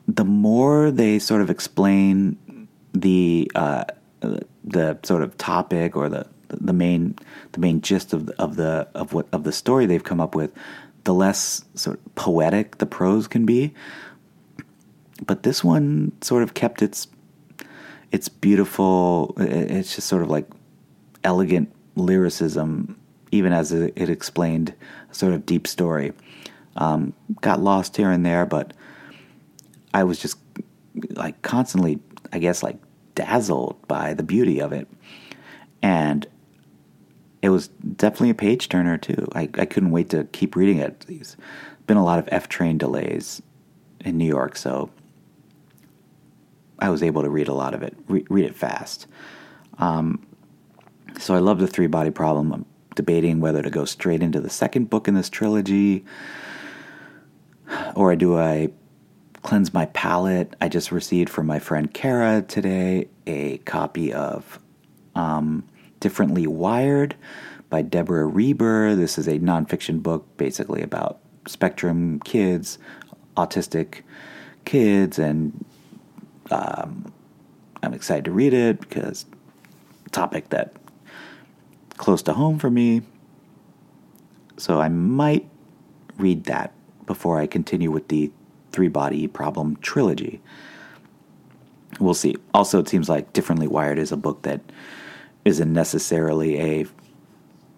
the 0.09 0.25
more 0.25 0.91
they 0.91 1.19
sort 1.19 1.43
of 1.43 1.51
explain 1.51 2.69
the 2.95 3.51
uh, 3.55 3.85
the 4.65 4.99
sort 5.03 5.23
of 5.23 5.37
topic 5.37 5.95
or 5.95 6.09
the 6.09 6.27
the 6.49 6.73
main 6.73 7.15
the 7.53 7.61
main 7.61 7.81
gist 7.83 8.15
of 8.15 8.27
the, 8.27 8.43
of 8.43 8.57
the 8.57 8.89
of 8.95 9.13
what 9.13 9.27
of 9.33 9.45
the 9.45 9.53
story 9.53 9.85
they've 9.85 10.03
come 10.03 10.21
up 10.21 10.35
with, 10.35 10.51
the 11.05 11.13
less 11.13 11.63
sort 11.75 11.99
of 11.99 12.15
poetic 12.15 12.79
the 12.79 12.87
prose 12.87 13.29
can 13.29 13.45
be. 13.45 13.75
But 15.27 15.43
this 15.43 15.63
one 15.63 16.13
sort 16.23 16.43
of 16.43 16.55
kept 16.55 16.81
its 16.81 17.07
its 18.11 18.29
beautiful. 18.29 19.35
It's 19.37 19.95
just 19.95 20.09
sort 20.09 20.23
of 20.23 20.31
like 20.31 20.47
elegant 21.23 21.71
lyricism, 21.97 22.99
even 23.31 23.53
as 23.53 23.73
it, 23.73 23.93
explained 23.97 24.75
a 25.11 25.15
sort 25.15 25.35
of 25.35 25.45
deep 25.45 25.67
story. 25.67 26.13
Um, 26.77 27.13
got 27.41 27.61
lost 27.61 27.97
here 27.97 28.11
and 28.11 28.25
there, 28.25 28.47
but 28.47 28.73
I 29.95 30.05
was 30.05 30.19
just 30.19 30.39
like 31.11 31.41
constantly, 31.43 32.01
I 32.33 32.39
guess, 32.39 32.63
like 32.63 32.77
dazzled 33.15 33.87
by 33.89 34.15
the 34.15 34.23
beauty 34.23 34.61
of 34.61 34.73
it. 34.73 34.89
And 35.83 36.27
it 37.43 37.51
was 37.51 37.69
definitely 37.69 38.31
a 38.31 38.35
page 38.35 38.69
turner 38.69 38.99
too. 38.99 39.29
I, 39.35 39.43
I 39.55 39.65
couldn't 39.65 39.91
wait 39.91 40.11
to 40.11 40.25
keep 40.25 40.57
reading 40.57 40.79
it. 40.79 41.05
There's 41.09 41.37
been 41.87 41.97
a 41.97 42.05
lot 42.05 42.19
of 42.19 42.29
F 42.31 42.49
train 42.49 42.79
delays 42.79 43.41
in 44.05 44.19
New 44.19 44.27
York, 44.27 44.57
so 44.57 44.91
I 46.79 46.91
was 46.91 47.03
able 47.03 47.23
to 47.23 47.31
read 47.31 47.49
a 47.49 47.55
lot 47.55 47.75
of 47.75 47.83
it, 47.83 47.97
re- 48.09 48.27
read 48.29 48.45
it 48.45 48.55
fast. 48.55 49.07
Um, 49.79 50.25
so 51.19 51.35
I 51.35 51.39
love 51.39 51.59
the 51.59 51.67
three 51.67 51.87
body 51.87 52.11
problem. 52.11 52.53
I'm 52.53 52.67
debating 52.95 53.41
whether 53.41 53.63
to 53.63 53.71
go 53.71 53.85
straight 53.85 54.23
into 54.23 54.41
the 54.41 54.51
second 54.51 54.91
book 54.91 55.09
in 55.09 55.15
this 55.15 55.31
trilogy, 55.31 56.05
or 57.95 58.15
do 58.17 58.37
I 58.37 58.71
cleanse 59.43 59.73
my 59.73 59.87
palate. 59.87 60.55
I 60.61 60.69
just 60.69 60.93
received 60.93 61.31
from 61.31 61.47
my 61.47 61.59
friend 61.59 61.93
Kara 61.93 62.43
today 62.43 63.09
a 63.27 63.59
copy 63.59 64.13
of 64.13 64.59
um, 65.15 65.65
Differently 66.01 66.47
Wired 66.47 67.15
by 67.71 67.83
Deborah 67.83 68.27
Reber. 68.27 68.95
This 68.95 69.19
is 69.19 69.29
a 69.29 69.39
nonfiction 69.39 70.03
book 70.03 70.27
basically 70.37 70.83
about 70.83 71.21
spectrum 71.47 72.21
kids, 72.21 72.79
autistic 73.37 74.03
kids, 74.65 75.19
and 75.19 75.65
um, 76.51 77.13
I'm 77.83 77.95
excited 77.95 78.25
to 78.27 78.31
read 78.31 78.55
it 78.55 78.81
because 78.81 79.27
topic 80.11 80.49
that 80.51 80.73
close 81.97 82.23
to 82.23 82.33
home 82.33 82.59
for 82.59 82.71
me. 82.71 83.03
So 84.57 84.81
I 84.81 84.89
might 84.89 85.49
read 86.17 86.45
that 86.45 86.73
before 87.07 87.39
I 87.39 87.47
continue 87.47 87.91
with 87.91 88.09
the 88.09 88.31
three 88.79 88.87
body 88.87 89.27
problem 89.27 89.75
trilogy. 89.79 90.41
We'll 91.99 92.15
see. 92.15 92.37
Also, 92.55 92.79
it 92.79 92.89
seems 92.89 93.09
like 93.09 93.33
Differently 93.33 93.67
Wired 93.67 93.99
is 93.99 94.13
a 94.13 94.17
book 94.17 94.43
that 94.43 94.61
isn't 95.45 95.73
necessarily 95.73 96.61
a 96.61 96.87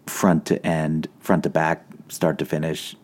front 0.07 0.45
to 0.45 0.67
end, 0.67 1.09
front 1.19 1.45
to 1.45 1.49
back, 1.49 1.87
start 2.09 2.37
to 2.37 2.45
finish 2.45 2.95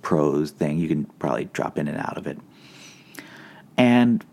prose 0.00 0.52
thing. 0.52 0.78
You 0.78 0.88
can 0.88 1.04
probably 1.18 1.50
drop 1.52 1.76
in 1.76 1.86
and 1.86 1.98
out 1.98 2.16
of 2.16 2.26
it. 2.26 2.38
And 3.76 4.24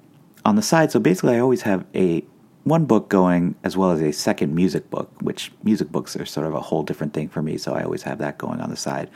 on 0.46 0.56
the 0.56 0.62
side, 0.62 0.90
so 0.90 1.02
basically, 1.02 1.36
I 1.36 1.40
always 1.40 1.64
have 1.64 1.86
a 1.94 2.24
one 2.64 2.86
book 2.86 3.10
going 3.10 3.56
as 3.66 3.76
well 3.76 3.92
as 3.92 4.00
a 4.00 4.14
second 4.14 4.56
music 4.56 4.90
book, 4.90 5.12
which 5.22 5.52
music 5.64 5.92
books 5.92 6.16
are 6.16 6.26
sort 6.26 6.48
of 6.48 6.54
a 6.54 6.62
whole 6.62 6.84
different 6.84 7.14
thing 7.14 7.28
for 7.28 7.42
me. 7.42 7.58
So 7.58 7.74
I 7.74 7.84
always 7.84 8.04
have 8.04 8.20
that 8.20 8.38
going 8.38 8.62
on 8.62 8.70
the 8.70 8.78
side 8.78 9.10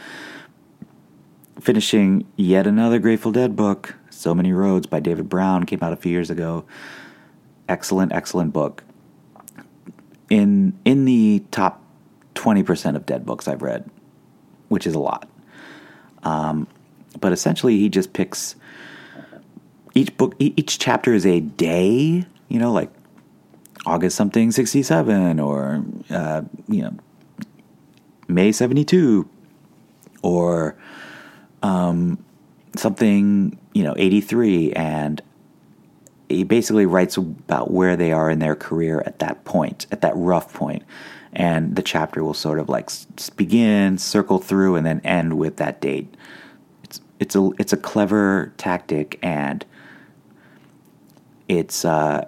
finishing 1.60 2.26
yet 2.36 2.68
another 2.68 3.00
Grateful 3.00 3.32
Dead 3.32 3.56
book, 3.56 3.96
So 4.10 4.34
Many 4.34 4.54
Roads 4.54 4.88
by 4.88 5.00
David 5.00 5.30
Browne, 5.30 5.66
came 5.66 5.80
out 5.82 5.94
a 5.94 5.96
few 5.96 6.12
years 6.12 6.30
ago. 6.30 6.66
Excellent, 7.68 8.12
excellent 8.12 8.54
book. 8.54 8.84
In 10.30 10.78
in 10.86 11.06
the 11.06 11.44
top 11.52 11.82
twenty 12.34 12.64
percent 12.64 12.98
of 12.98 13.06
Dead 13.06 13.26
books 13.26 13.48
I've 13.48 13.62
read, 13.62 13.90
which 14.68 14.86
is 14.86 14.94
a 14.94 15.00
lot. 15.00 15.28
Um, 16.24 16.68
but 17.20 17.32
essentially, 17.32 17.78
he 17.78 17.90
just 17.90 18.14
picks 18.14 18.56
each 19.94 20.16
book. 20.18 20.36
Each 20.40 20.78
chapter 20.78 21.14
is 21.14 21.26
a 21.26 21.40
day. 21.40 22.26
You 22.50 22.60
know, 22.60 22.72
like 22.72 22.92
August 23.86 24.16
something 24.16 24.52
sixty 24.52 24.84
seven, 24.84 25.40
or 25.40 25.84
uh, 26.10 26.42
you 26.68 26.82
know, 26.82 26.98
May 28.28 28.52
seventy 28.52 28.84
two, 28.84 29.30
or 30.22 30.76
um, 31.64 32.24
something, 32.76 33.58
you 33.74 33.84
know, 33.84 33.96
83, 33.98 34.74
and 34.74 35.22
he 36.30 36.44
basically 36.44 36.86
writes 36.86 37.18
about 37.18 37.72
where 37.72 37.96
they 37.96 38.12
are 38.12 38.30
in 38.30 38.40
their 38.40 38.56
career 38.56 39.02
at 39.06 39.20
that 39.20 39.46
point, 39.46 39.86
at 39.92 40.02
that 40.02 40.14
rough 40.16 40.54
point. 40.54 40.84
And 41.34 41.76
the 41.76 41.82
chapter 41.82 42.24
will 42.24 42.34
sort 42.34 42.60
of 42.60 42.70
like 42.70 42.90
begin, 43.36 43.98
circle 43.98 44.40
through, 44.40 44.76
and 44.76 44.86
then 44.86 45.02
end 45.02 45.38
with 45.38 45.58
that 45.58 45.82
date. 45.82 46.14
It's 46.84 47.02
it's 47.20 47.36
a 47.36 47.50
it's 47.60 47.74
a 47.74 47.78
clever 47.78 48.54
tactic, 48.58 49.20
and 49.22 49.64
it's 51.48 51.86
uh, 51.86 52.28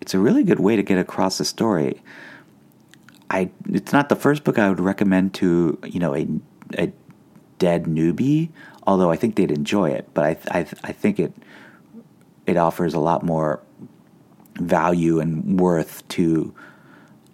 it's 0.00 0.14
a 0.14 0.18
really 0.18 0.42
good 0.42 0.60
way 0.60 0.76
to 0.76 0.82
get 0.82 0.96
across 0.96 1.38
the 1.38 1.44
story. 1.44 2.02
I 3.30 3.50
it's 3.70 3.92
not 3.92 4.08
the 4.08 4.16
first 4.16 4.44
book 4.44 4.58
I 4.58 4.68
would 4.68 4.80
recommend 4.80 5.34
to 5.34 5.78
you 5.84 6.00
know 6.00 6.14
a 6.14 6.26
a 6.78 6.92
dead 7.64 7.84
newbie, 7.84 8.50
although 8.86 9.10
I 9.10 9.16
think 9.16 9.36
they'd 9.36 9.50
enjoy 9.50 9.88
it. 9.88 10.06
But 10.12 10.24
I, 10.26 10.58
I, 10.58 10.66
I 10.84 10.92
think 10.92 11.18
it 11.18 11.32
it 12.44 12.58
offers 12.58 12.92
a 12.92 13.00
lot 13.00 13.22
more 13.22 13.62
value 14.60 15.18
and 15.18 15.58
worth 15.58 16.06
to 16.08 16.54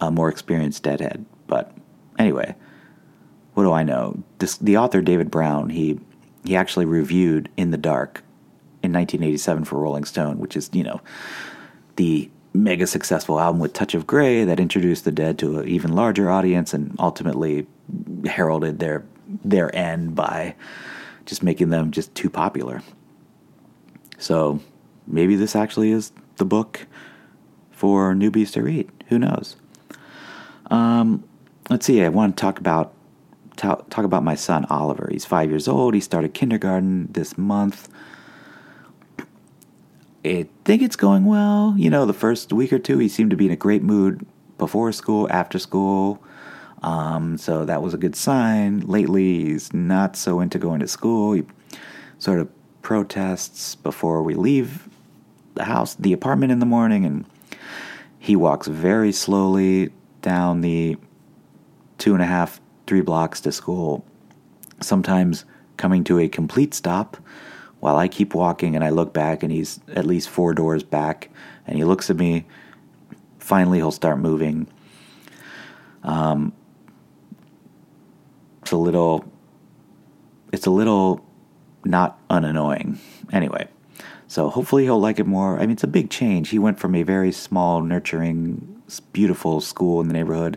a 0.00 0.08
more 0.08 0.28
experienced 0.28 0.84
deadhead. 0.84 1.26
But 1.48 1.74
anyway, 2.16 2.54
what 3.54 3.64
do 3.64 3.72
I 3.72 3.82
know? 3.82 4.22
This, 4.38 4.56
the 4.58 4.76
author 4.76 5.02
David 5.02 5.32
Browne 5.32 5.70
he 5.70 5.98
he 6.44 6.54
actually 6.54 6.86
reviewed 6.86 7.48
In 7.56 7.72
the 7.72 7.76
Dark 7.76 8.22
in 8.84 8.92
1987 8.92 9.64
for 9.64 9.80
Rolling 9.80 10.04
Stone, 10.04 10.38
which 10.38 10.56
is, 10.56 10.70
you 10.72 10.84
know, 10.84 11.00
the 11.96 12.30
mega 12.54 12.86
successful 12.86 13.40
album 13.40 13.60
with 13.60 13.72
Touch 13.72 13.94
of 13.94 14.06
Grey 14.06 14.44
that 14.44 14.60
introduced 14.60 15.04
the 15.04 15.12
Dead 15.12 15.38
to 15.40 15.58
an 15.58 15.68
even 15.68 15.92
larger 15.92 16.30
audience 16.30 16.72
and 16.72 16.94
ultimately 17.00 17.66
heralded 18.24 18.78
their 18.78 19.04
their 19.44 19.74
end 19.74 20.14
by 20.14 20.54
just 21.26 21.42
making 21.42 21.70
them 21.70 21.90
just 21.90 22.14
too 22.14 22.30
popular. 22.30 22.82
So 24.18 24.60
maybe 25.06 25.36
this 25.36 25.56
actually 25.56 25.92
is 25.92 26.12
the 26.36 26.44
book 26.44 26.86
for 27.70 28.14
newbies 28.14 28.52
to 28.52 28.62
read. 28.62 28.90
Who 29.08 29.18
knows? 29.18 29.56
Um, 30.70 31.24
let's 31.68 31.86
see. 31.86 32.02
I 32.02 32.08
want 32.08 32.36
to 32.36 32.40
talk 32.40 32.58
about 32.58 32.92
talk, 33.56 33.88
talk 33.90 34.04
about 34.04 34.22
my 34.22 34.34
son 34.34 34.66
Oliver. 34.70 35.08
He's 35.10 35.24
five 35.24 35.50
years 35.50 35.68
old. 35.68 35.94
He 35.94 36.00
started 36.00 36.34
kindergarten 36.34 37.08
this 37.12 37.36
month. 37.36 37.88
I 40.24 40.48
think 40.64 40.82
it's 40.82 40.96
going 40.96 41.24
well. 41.24 41.74
You 41.78 41.88
know, 41.90 42.04
the 42.04 42.12
first 42.12 42.52
week 42.52 42.72
or 42.72 42.78
two, 42.78 42.98
he 42.98 43.08
seemed 43.08 43.30
to 43.30 43.36
be 43.36 43.46
in 43.46 43.52
a 43.52 43.56
great 43.56 43.82
mood 43.82 44.26
before 44.58 44.92
school, 44.92 45.26
after 45.30 45.58
school. 45.58 46.22
Um, 46.82 47.36
so 47.36 47.64
that 47.64 47.82
was 47.82 47.94
a 47.94 47.98
good 47.98 48.16
sign. 48.16 48.80
Lately, 48.80 49.44
he's 49.44 49.72
not 49.72 50.16
so 50.16 50.40
into 50.40 50.58
going 50.58 50.80
to 50.80 50.88
school. 50.88 51.32
He 51.32 51.44
sort 52.18 52.40
of 52.40 52.48
protests 52.82 53.74
before 53.74 54.22
we 54.22 54.34
leave 54.34 54.88
the 55.54 55.64
house, 55.64 55.94
the 55.94 56.12
apartment 56.12 56.52
in 56.52 56.58
the 56.58 56.66
morning, 56.66 57.04
and 57.04 57.24
he 58.18 58.36
walks 58.36 58.66
very 58.66 59.12
slowly 59.12 59.90
down 60.22 60.60
the 60.60 60.96
two 61.98 62.14
and 62.14 62.22
a 62.22 62.26
half, 62.26 62.60
three 62.86 63.00
blocks 63.00 63.40
to 63.42 63.52
school, 63.52 64.04
sometimes 64.80 65.44
coming 65.76 66.04
to 66.04 66.18
a 66.18 66.28
complete 66.28 66.74
stop 66.74 67.16
while 67.80 67.96
I 67.96 68.08
keep 68.08 68.34
walking 68.34 68.74
and 68.74 68.84
I 68.84 68.90
look 68.90 69.12
back 69.12 69.42
and 69.42 69.50
he's 69.50 69.80
at 69.88 70.04
least 70.04 70.28
four 70.28 70.52
doors 70.54 70.82
back 70.82 71.30
and 71.66 71.76
he 71.76 71.84
looks 71.84 72.10
at 72.10 72.16
me. 72.16 72.46
Finally, 73.38 73.78
he'll 73.78 73.90
start 73.90 74.18
moving. 74.18 74.66
Um, 76.02 76.52
it's 78.70 78.74
a 78.74 78.76
little, 78.76 79.24
it's 80.52 80.66
a 80.66 80.70
little 80.70 81.26
not 81.84 82.20
unannoying. 82.30 83.00
Anyway, 83.32 83.66
so 84.28 84.48
hopefully 84.48 84.84
he'll 84.84 85.00
like 85.00 85.18
it 85.18 85.26
more. 85.26 85.56
I 85.56 85.62
mean, 85.62 85.72
it's 85.72 85.82
a 85.82 85.88
big 85.88 86.08
change. 86.08 86.50
He 86.50 86.58
went 86.60 86.78
from 86.78 86.94
a 86.94 87.02
very 87.02 87.32
small, 87.32 87.82
nurturing, 87.82 88.80
beautiful 89.12 89.60
school 89.60 90.00
in 90.00 90.06
the 90.06 90.14
neighborhood, 90.14 90.56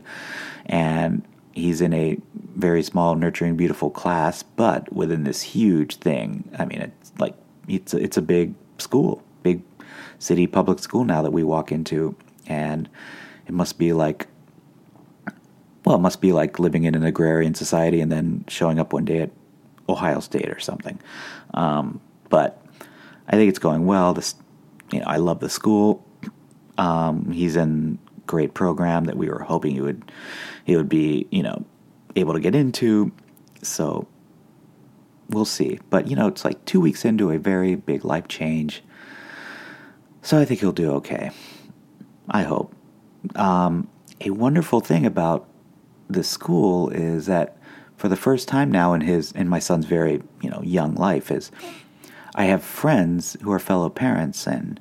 and 0.68 1.24
he's 1.54 1.82
in 1.82 1.92
a 1.92 2.20
very 2.56 2.84
small, 2.84 3.16
nurturing, 3.16 3.58
beautiful 3.58 3.90
class, 3.90 4.44
but 4.44 4.94
within 4.94 5.24
this 5.24 5.42
huge 5.42 5.96
thing. 5.96 6.48
I 6.60 6.66
mean, 6.66 6.82
it's 6.82 7.14
like 7.18 7.34
it's 7.68 7.96
a, 7.96 7.98
it's 7.98 8.18
a 8.18 8.22
big 8.22 8.54
school, 8.78 9.24
big 9.42 9.64
city 10.20 10.46
public 10.46 10.78
school 10.78 11.04
now 11.04 11.24
that 11.24 11.34
we 11.34 11.42
walk 11.42 11.72
into, 11.72 12.16
and 12.46 12.88
it 13.48 13.56
must 13.56 13.80
be 13.80 13.92
like. 13.92 14.28
Well, 15.86 15.96
it 15.96 16.02
must 16.02 16.22
be 16.22 16.32
like 16.32 16.60
living 16.60 16.86
in 16.86 16.96
an 16.96 17.04
agrarian 17.04 17.56
society 17.56 18.00
and 18.00 18.12
then 18.12 18.46
showing 18.48 18.80
up 18.80 18.94
one 18.94 19.06
day 19.06 19.20
at 19.20 19.32
Ohio 19.90 20.20
State 20.20 20.50
or 20.50 20.60
something. 20.60 21.00
Um, 21.54 22.00
but 22.30 22.64
I 23.28 23.32
think 23.32 23.50
it's 23.50 23.60
going 23.60 23.86
well. 23.86 24.14
This, 24.14 24.36
you 24.92 25.00
know, 25.00 25.06
I 25.06 25.18
love 25.18 25.40
the 25.40 25.50
school. 25.50 26.06
Um, 26.78 27.32
he's 27.32 27.56
in 27.56 28.00
great 28.26 28.54
program 28.54 29.06
that 29.06 29.18
we 29.18 29.28
were 29.28 29.44
hoping 29.44 29.74
he 29.74 29.82
would 29.82 30.10
he 30.64 30.78
would 30.78 30.88
be 30.88 31.28
you 31.30 31.44
know 31.44 31.66
able 32.16 32.34
to 32.34 32.40
get 32.40 32.56
into. 32.56 33.12
So 33.62 34.08
we'll 35.30 35.46
see. 35.46 35.80
But 35.90 36.08
you 36.08 36.16
know, 36.16 36.28
it's 36.28 36.46
like 36.46 36.64
two 36.66 36.80
weeks 36.80 37.06
into 37.06 37.32
a 37.32 37.38
very 37.38 37.76
big 37.76 38.06
life 38.06 38.28
change. 38.28 38.84
So 40.22 40.40
I 40.40 40.46
think 40.46 40.62
he'll 40.62 40.72
do 40.72 40.94
okay. 40.94 41.32
I 42.30 42.44
hope. 42.44 42.74
Um, 43.36 43.90
a 44.22 44.30
wonderful 44.30 44.80
thing 44.80 45.06
about 45.06 45.48
the 46.10 46.24
school 46.24 46.90
is 46.90 47.26
that 47.26 47.58
for 47.98 48.10
the 48.10 48.16
first 48.16 48.48
time 48.48 48.72
now 48.72 48.94
in 48.94 49.02
his 49.02 49.32
in 49.32 49.48
my 49.48 49.60
son's 49.60 49.86
very 49.86 50.22
you 50.42 50.50
know 50.50 50.62
young 50.64 50.96
life 50.96 51.32
is 51.32 51.52
I 52.36 52.46
have 52.46 52.64
friends 52.64 53.38
who 53.42 53.52
are 53.52 53.60
fellow 53.60 53.90
parents 53.90 54.48
and 54.48 54.80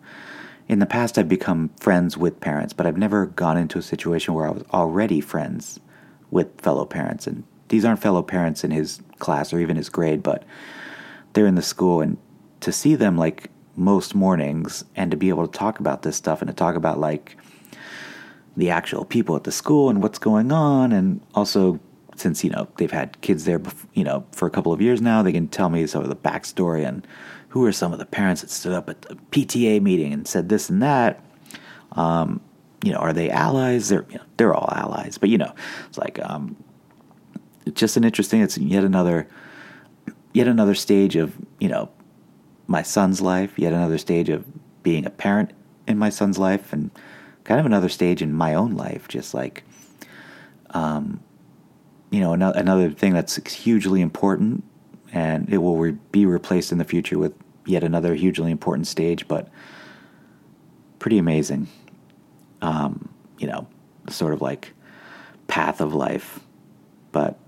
in 0.69 0.79
the 0.79 0.87
past 0.87 1.19
I've 1.19 1.29
become 1.29 1.71
friends 1.79 2.17
with 2.17 2.41
parents, 2.41 2.73
but 2.73 2.87
I've 2.87 2.97
never 2.97 3.27
gone 3.27 3.59
into 3.59 3.79
a 3.79 3.83
situation 3.83 4.33
where 4.33 4.47
I 4.47 4.51
was 4.51 4.65
already 4.73 5.21
friends 5.21 5.81
with 6.31 6.61
fellow 6.61 6.87
parents. 6.87 7.27
And 7.27 7.45
these 7.69 7.85
aren't 7.85 8.01
fellow 8.01 8.23
parents 8.23 8.65
in 8.65 8.71
his 8.71 9.03
class 9.19 9.53
or 9.53 9.61
even 9.61 9.77
his 9.77 9.91
grade, 9.91 10.23
but 10.23 10.45
they're 11.35 11.47
in 11.47 11.57
the 11.57 11.63
school. 11.63 12.01
And 12.01 12.17
to 12.61 12.73
see 12.73 12.95
them 12.95 13.19
like 13.19 13.51
most 13.77 14.15
mornings 14.15 14.85
and 14.97 15.11
to 15.11 15.17
be 15.17 15.29
able 15.29 15.47
to 15.47 15.59
talk 15.59 15.79
about 15.79 16.03
this 16.03 16.17
stuff 16.17 16.41
and 16.41 16.49
to 16.49 16.55
talk 16.55 16.75
about 16.75 16.99
like 16.99 17.37
the 18.57 18.71
actual 18.71 19.05
people 19.05 19.37
at 19.37 19.45
the 19.45 19.53
school 19.53 19.89
and 19.89 20.03
what's 20.03 20.19
going 20.19 20.53
on, 20.53 20.93
and 20.93 21.21
also 21.35 21.81
since 22.17 22.45
you 22.45 22.51
know 22.51 22.69
they've 22.77 22.91
had 22.91 23.21
kids 23.21 23.45
there, 23.45 23.61
you 23.95 24.05
know, 24.05 24.25
for 24.33 24.47
a 24.47 24.51
couple 24.51 24.73
of 24.73 24.81
years 24.81 25.01
now, 25.01 25.23
they 25.23 25.33
can 25.33 25.49
tell 25.49 25.71
me 25.71 25.87
some 25.87 26.03
of 26.03 26.09
the 26.09 26.17
backstory 26.17 26.87
and 26.87 27.07
who 27.49 27.67
are 27.67 27.73
some 27.73 27.93
of 27.93 27.99
the 27.99 28.07
parents 28.07 28.41
that 28.41 28.51
stood 28.51 28.73
up 28.73 28.89
at 28.89 29.03
the 29.03 29.15
PTA 29.31 29.83
meeting 29.83 30.13
and 30.13 30.27
said 30.27 30.49
this 30.49 30.71
and 30.71 30.83
that? 30.83 31.23
Um, 31.93 32.41
you 32.83 32.93
know, 32.93 32.99
are 32.99 33.13
they 33.13 33.31
allies? 33.31 33.89
They're 33.89 34.07
you 34.09 34.17
know, 34.17 34.25
they're 34.37 34.55
all 34.55 34.73
allies, 34.75 35.19
but 35.19 35.29
you 35.29 35.39
know, 35.39 35.55
it's 35.87 35.99
like 35.99 36.19
um, 36.23 36.57
it's 37.67 37.79
just 37.79 37.97
an 37.97 38.05
interesting. 38.05 38.41
It's 38.41 38.59
yet 38.59 38.85
another 38.85 39.29
yet 40.33 40.49
another 40.49 40.75
stage 40.75 41.17
of 41.17 41.37
you 41.61 41.69
know 41.69 41.91
my 42.67 42.83
son's 42.83 43.21
life, 43.21 43.59
yet 43.59 43.73
another 43.73 43.99
stage 43.99 44.29
of 44.29 44.45
being 44.83 45.07
a 45.07 45.11
parent 45.11 45.53
in 45.87 45.99
my 45.99 46.09
son's 46.09 46.39
life, 46.39 46.73
and 46.73 46.91
kind 47.45 47.61
of 47.61 47.67
another 47.67 47.89
stage 47.89 48.23
in 48.23 48.33
my 48.33 48.55
own 48.55 48.75
life. 48.75 49.09
Just 49.09 49.35
like, 49.35 49.65
um, 50.71 51.21
you 52.11 52.21
know, 52.21 52.33
another 52.33 52.59
another 52.59 52.91
thing 52.91 53.13
that's 53.13 53.37
hugely 53.53 54.01
important, 54.01 54.65
and 55.13 55.49
it 55.49 55.59
will 55.59 55.79
re- 55.79 55.99
be 56.11 56.27
replaced 56.27 56.73
in 56.73 56.79
the 56.79 56.85
future 56.85 57.19
with 57.19 57.35
yet 57.67 57.85
another 57.85 58.15
hugely 58.15 58.51
important 58.51 58.87
stage, 58.87 59.29
but 59.29 59.49
pretty 60.99 61.19
amazing. 61.19 61.69
Um, 62.61 63.09
you 63.39 63.47
know, 63.47 63.67
sort 64.09 64.33
of 64.33 64.41
like 64.41 64.73
path 65.49 65.81
of 65.81 65.95
life, 65.95 66.41
but 67.11 67.39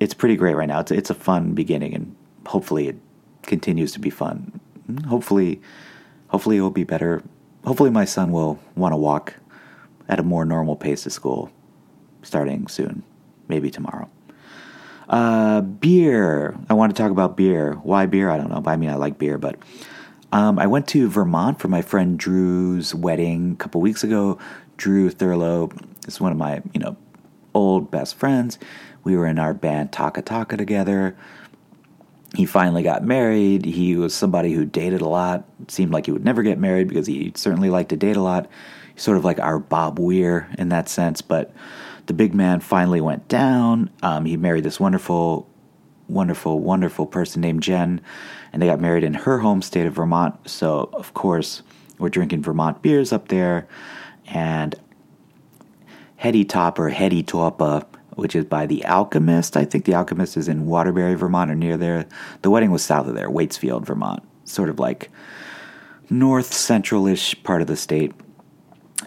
it's 0.00 0.14
pretty 0.14 0.36
great 0.36 0.54
right 0.54 0.68
now. 0.68 0.80
It's 0.80 0.90
it's 0.90 1.10
a 1.10 1.14
fun 1.14 1.54
beginning, 1.54 1.94
and 1.94 2.14
hopefully 2.46 2.88
it 2.88 2.96
continues 3.42 3.92
to 3.92 3.98
be 3.98 4.10
fun. 4.10 4.60
Hopefully, 5.08 5.60
hopefully 6.28 6.58
it 6.58 6.60
will 6.60 6.70
be 6.70 6.84
better. 6.84 7.22
Hopefully, 7.64 7.90
my 7.90 8.04
son 8.04 8.30
will 8.30 8.58
want 8.76 8.92
to 8.92 8.96
walk 8.96 9.34
at 10.08 10.18
a 10.18 10.22
more 10.22 10.44
normal 10.44 10.76
pace 10.76 11.04
to 11.04 11.10
school 11.10 11.50
starting 12.22 12.68
soon, 12.68 13.02
maybe 13.48 13.70
tomorrow. 13.70 14.08
Uh, 15.08 15.60
beer. 15.60 16.56
I 16.68 16.74
want 16.74 16.94
to 16.94 17.02
talk 17.02 17.10
about 17.10 17.36
beer. 17.36 17.74
Why 17.82 18.06
beer? 18.06 18.30
I 18.30 18.36
don't 18.36 18.50
know. 18.50 18.62
I 18.66 18.76
mean, 18.76 18.90
I 18.90 18.96
like 18.96 19.18
beer, 19.18 19.38
but 19.38 19.56
um, 20.32 20.58
I 20.58 20.66
went 20.66 20.88
to 20.88 21.08
Vermont 21.08 21.60
for 21.60 21.68
my 21.68 21.82
friend 21.82 22.18
Drew's 22.18 22.94
wedding 22.94 23.52
a 23.52 23.56
couple 23.56 23.80
weeks 23.80 24.02
ago. 24.02 24.38
Drew 24.76 25.10
Thurlow 25.10 25.70
is 26.06 26.20
one 26.20 26.32
of 26.32 26.38
my, 26.38 26.62
you 26.72 26.80
know, 26.80 26.96
old 27.54 27.90
best 27.90 28.16
friends. 28.16 28.58
We 29.04 29.16
were 29.16 29.26
in 29.26 29.38
our 29.38 29.54
band 29.54 29.92
Takka 29.92 30.22
Takka 30.22 30.58
together. 30.58 31.16
He 32.34 32.46
finally 32.46 32.82
got 32.82 33.04
married. 33.04 33.64
He 33.64 33.96
was 33.96 34.12
somebody 34.12 34.52
who 34.52 34.64
dated 34.64 35.00
a 35.00 35.08
lot. 35.08 35.44
It 35.62 35.70
seemed 35.70 35.92
like 35.92 36.06
he 36.06 36.12
would 36.12 36.24
never 36.24 36.42
get 36.42 36.58
married 36.58 36.88
because 36.88 37.06
he 37.06 37.32
certainly 37.36 37.70
liked 37.70 37.90
to 37.90 37.96
date 37.96 38.16
a 38.16 38.22
lot. 38.22 38.48
He's 38.92 39.02
sort 39.02 39.16
of 39.16 39.24
like 39.24 39.38
our 39.38 39.58
Bob 39.58 39.98
Weir 39.98 40.48
in 40.58 40.68
that 40.70 40.88
sense, 40.88 41.22
but 41.22 41.52
the 42.06 42.12
big 42.12 42.34
man 42.34 42.60
finally 42.60 43.00
went 43.00 43.28
down. 43.28 43.90
Um, 44.02 44.24
he 44.24 44.36
married 44.36 44.64
this 44.64 44.80
wonderful, 44.80 45.48
wonderful, 46.08 46.58
wonderful 46.60 47.06
person 47.06 47.40
named 47.40 47.62
Jen, 47.62 48.00
and 48.52 48.60
they 48.60 48.66
got 48.66 48.80
married 48.80 49.04
in 49.04 49.14
her 49.14 49.38
home 49.38 49.62
state 49.62 49.86
of 49.86 49.94
Vermont. 49.94 50.34
So, 50.48 50.90
of 50.92 51.14
course, 51.14 51.62
we're 51.98 52.08
drinking 52.08 52.42
Vermont 52.42 52.82
beers 52.82 53.12
up 53.12 53.28
there. 53.28 53.68
And 54.26 54.74
Heady 56.16 56.44
Topper, 56.44 56.88
Heady 56.88 57.22
Topper, 57.22 57.84
which 58.16 58.34
is 58.36 58.44
by 58.44 58.66
The 58.66 58.84
Alchemist. 58.84 59.56
I 59.56 59.64
think 59.64 59.84
The 59.84 59.94
Alchemist 59.94 60.36
is 60.36 60.48
in 60.48 60.66
Waterbury, 60.66 61.14
Vermont, 61.14 61.50
or 61.50 61.54
near 61.54 61.76
there. 61.76 62.06
The 62.42 62.50
wedding 62.50 62.70
was 62.70 62.84
south 62.84 63.06
of 63.06 63.14
there, 63.14 63.30
Waitsfield, 63.30 63.84
Vermont, 63.84 64.22
sort 64.44 64.68
of 64.68 64.78
like 64.78 65.10
north 66.10 66.52
central 66.52 67.06
ish 67.06 67.40
part 67.42 67.60
of 67.60 67.66
the 67.66 67.76
state. 67.76 68.12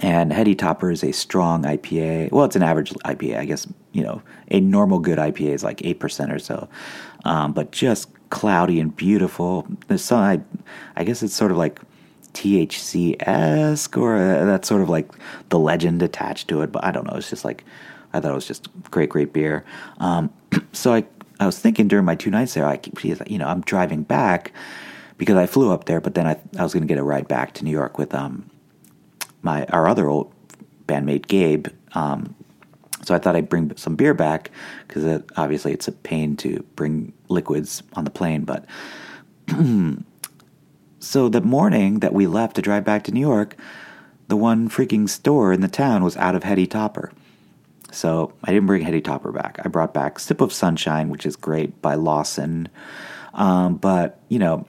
And 0.02 0.32
Heady 0.32 0.54
Topper 0.54 0.92
is 0.92 1.04
a 1.04 1.12
strong 1.12 1.64
IPA. 1.64 2.32
Well, 2.32 2.46
it's 2.46 2.56
an 2.56 2.64
average 2.64 2.92
IPA, 3.06 3.40
I 3.40 3.46
guess. 3.46 3.68
You 3.94 4.04
know, 4.04 4.22
a 4.52 4.60
normal 4.60 5.00
good 5.00 5.18
IPA 5.18 5.54
is 5.54 5.64
like 5.64 5.84
eight 5.84 6.00
percent 6.00 6.32
or 6.32 6.38
so, 6.38 6.70
um, 7.26 7.54
but 7.54 7.72
just 7.72 8.10
cloudy 8.30 8.80
and 8.80 8.96
beautiful. 8.96 9.66
There's 9.88 10.04
some, 10.04 10.20
I, 10.20 10.42
I 10.96 11.04
guess 11.04 11.24
it's 11.24 11.34
sort 11.34 11.50
of 11.52 11.58
like 11.58 11.80
THC 12.34 13.16
esque, 13.28 13.98
or 13.98 14.18
uh, 14.18 14.46
that's 14.46 14.68
sort 14.68 14.82
of 14.82 14.90
like 14.90 15.10
the 15.50 15.58
legend 15.58 16.04
attached 16.04 16.48
to 16.50 16.62
it. 16.62 16.72
But 16.72 16.84
I 16.84 16.92
don't 16.92 17.08
know. 17.08 17.18
It's 17.18 17.30
just 17.30 17.46
like 17.46 17.64
I 18.18 18.22
thought 18.22 18.32
it 18.32 18.36
was 18.36 18.48
just 18.48 18.68
great, 18.92 19.10
great 19.10 19.32
beer. 19.32 19.64
Um, 20.00 20.34
so 20.74 20.94
I 20.94 21.06
I 21.40 21.46
was 21.46 21.60
thinking 21.60 21.88
during 21.88 22.06
my 22.06 22.16
two 22.16 22.32
nights 22.32 22.56
there, 22.56 22.66
I 22.66 22.80
you 23.28 23.38
know 23.38 23.48
I'm 23.48 23.62
driving 23.62 24.04
back 24.04 24.52
because 25.18 25.36
I 25.36 25.46
flew 25.46 25.72
up 25.72 25.86
there, 25.86 26.02
but 26.02 26.16
then 26.16 26.28
I 26.28 26.38
I 26.58 26.64
was 26.64 26.74
going 26.74 26.84
to 26.84 26.88
get 26.88 27.00
a 27.00 27.04
ride 27.04 27.28
back 27.28 27.54
to 27.56 27.64
New 27.64 27.72
York 27.72 27.98
with 27.98 28.14
um 28.14 28.50
my 29.42 29.66
our 29.68 29.88
other 29.88 30.10
old 30.10 30.34
bandmate 30.88 31.28
Gabe. 31.28 31.68
Um, 31.94 32.36
so 33.04 33.16
I 33.16 33.20
thought 33.20 33.36
I'd 33.36 33.50
bring 33.50 33.76
some 33.78 33.96
beer 33.96 34.14
back 34.14 34.52
because 34.88 35.06
it, 35.06 35.30
obviously 35.38 35.72
it's 35.72 35.88
a 35.88 35.92
pain 35.92 36.36
to 36.38 36.64
bring 36.76 37.14
liquids 37.30 37.84
on 37.94 38.04
the 38.04 38.10
plane. 38.10 38.44
But 38.44 38.66
so 41.00 41.30
the 41.30 41.42
morning 41.42 42.00
that 42.00 42.14
we 42.14 42.28
left 42.28 42.56
to 42.56 42.62
drive 42.62 42.84
back 42.84 43.04
to 43.06 43.12
New 43.12 43.22
York, 43.22 43.56
the 44.28 44.36
one 44.36 44.70
freaking 44.70 45.08
store 45.08 45.54
in 45.54 45.62
the 45.62 45.68
town 45.68 46.04
was 46.04 46.18
out 46.18 46.36
of 46.36 46.44
Heady 46.44 46.68
Topper. 46.68 47.12
So 47.98 48.34
I 48.44 48.52
didn't 48.54 48.68
bring 48.68 48.84
Heady 48.84 49.02
Topper 49.02 49.32
back. 49.32 49.58
I 49.66 49.70
brought 49.70 49.92
back 49.92 50.20
Sip 50.20 50.40
of 50.40 50.54
Sunshine, 50.54 51.10
which 51.10 51.26
is 51.26 51.36
great 51.36 51.82
by 51.82 51.96
Lawson. 51.96 52.70
Um, 53.34 53.78
but, 53.78 54.22
you 54.30 54.38
know, 54.38 54.68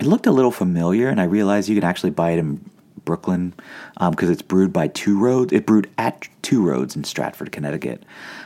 it 0.00 0.06
looked 0.06 0.26
a 0.26 0.32
little 0.32 0.50
familiar, 0.50 1.08
and 1.08 1.20
I 1.20 1.24
realized 1.24 1.68
you 1.68 1.76
can 1.76 1.88
actually 1.88 2.10
buy 2.10 2.32
it 2.32 2.40
in 2.40 2.68
Brooklyn 3.04 3.54
because 3.94 4.28
um, 4.28 4.32
it's 4.32 4.42
brewed 4.42 4.72
by 4.72 4.88
Two 4.88 5.20
Roads. 5.20 5.52
It 5.52 5.66
brewed 5.66 5.88
at 5.98 6.28
Two 6.42 6.62
Roads 6.62 6.96
in 6.96 7.04
Stratford, 7.04 7.52
Connecticut, 7.52 8.04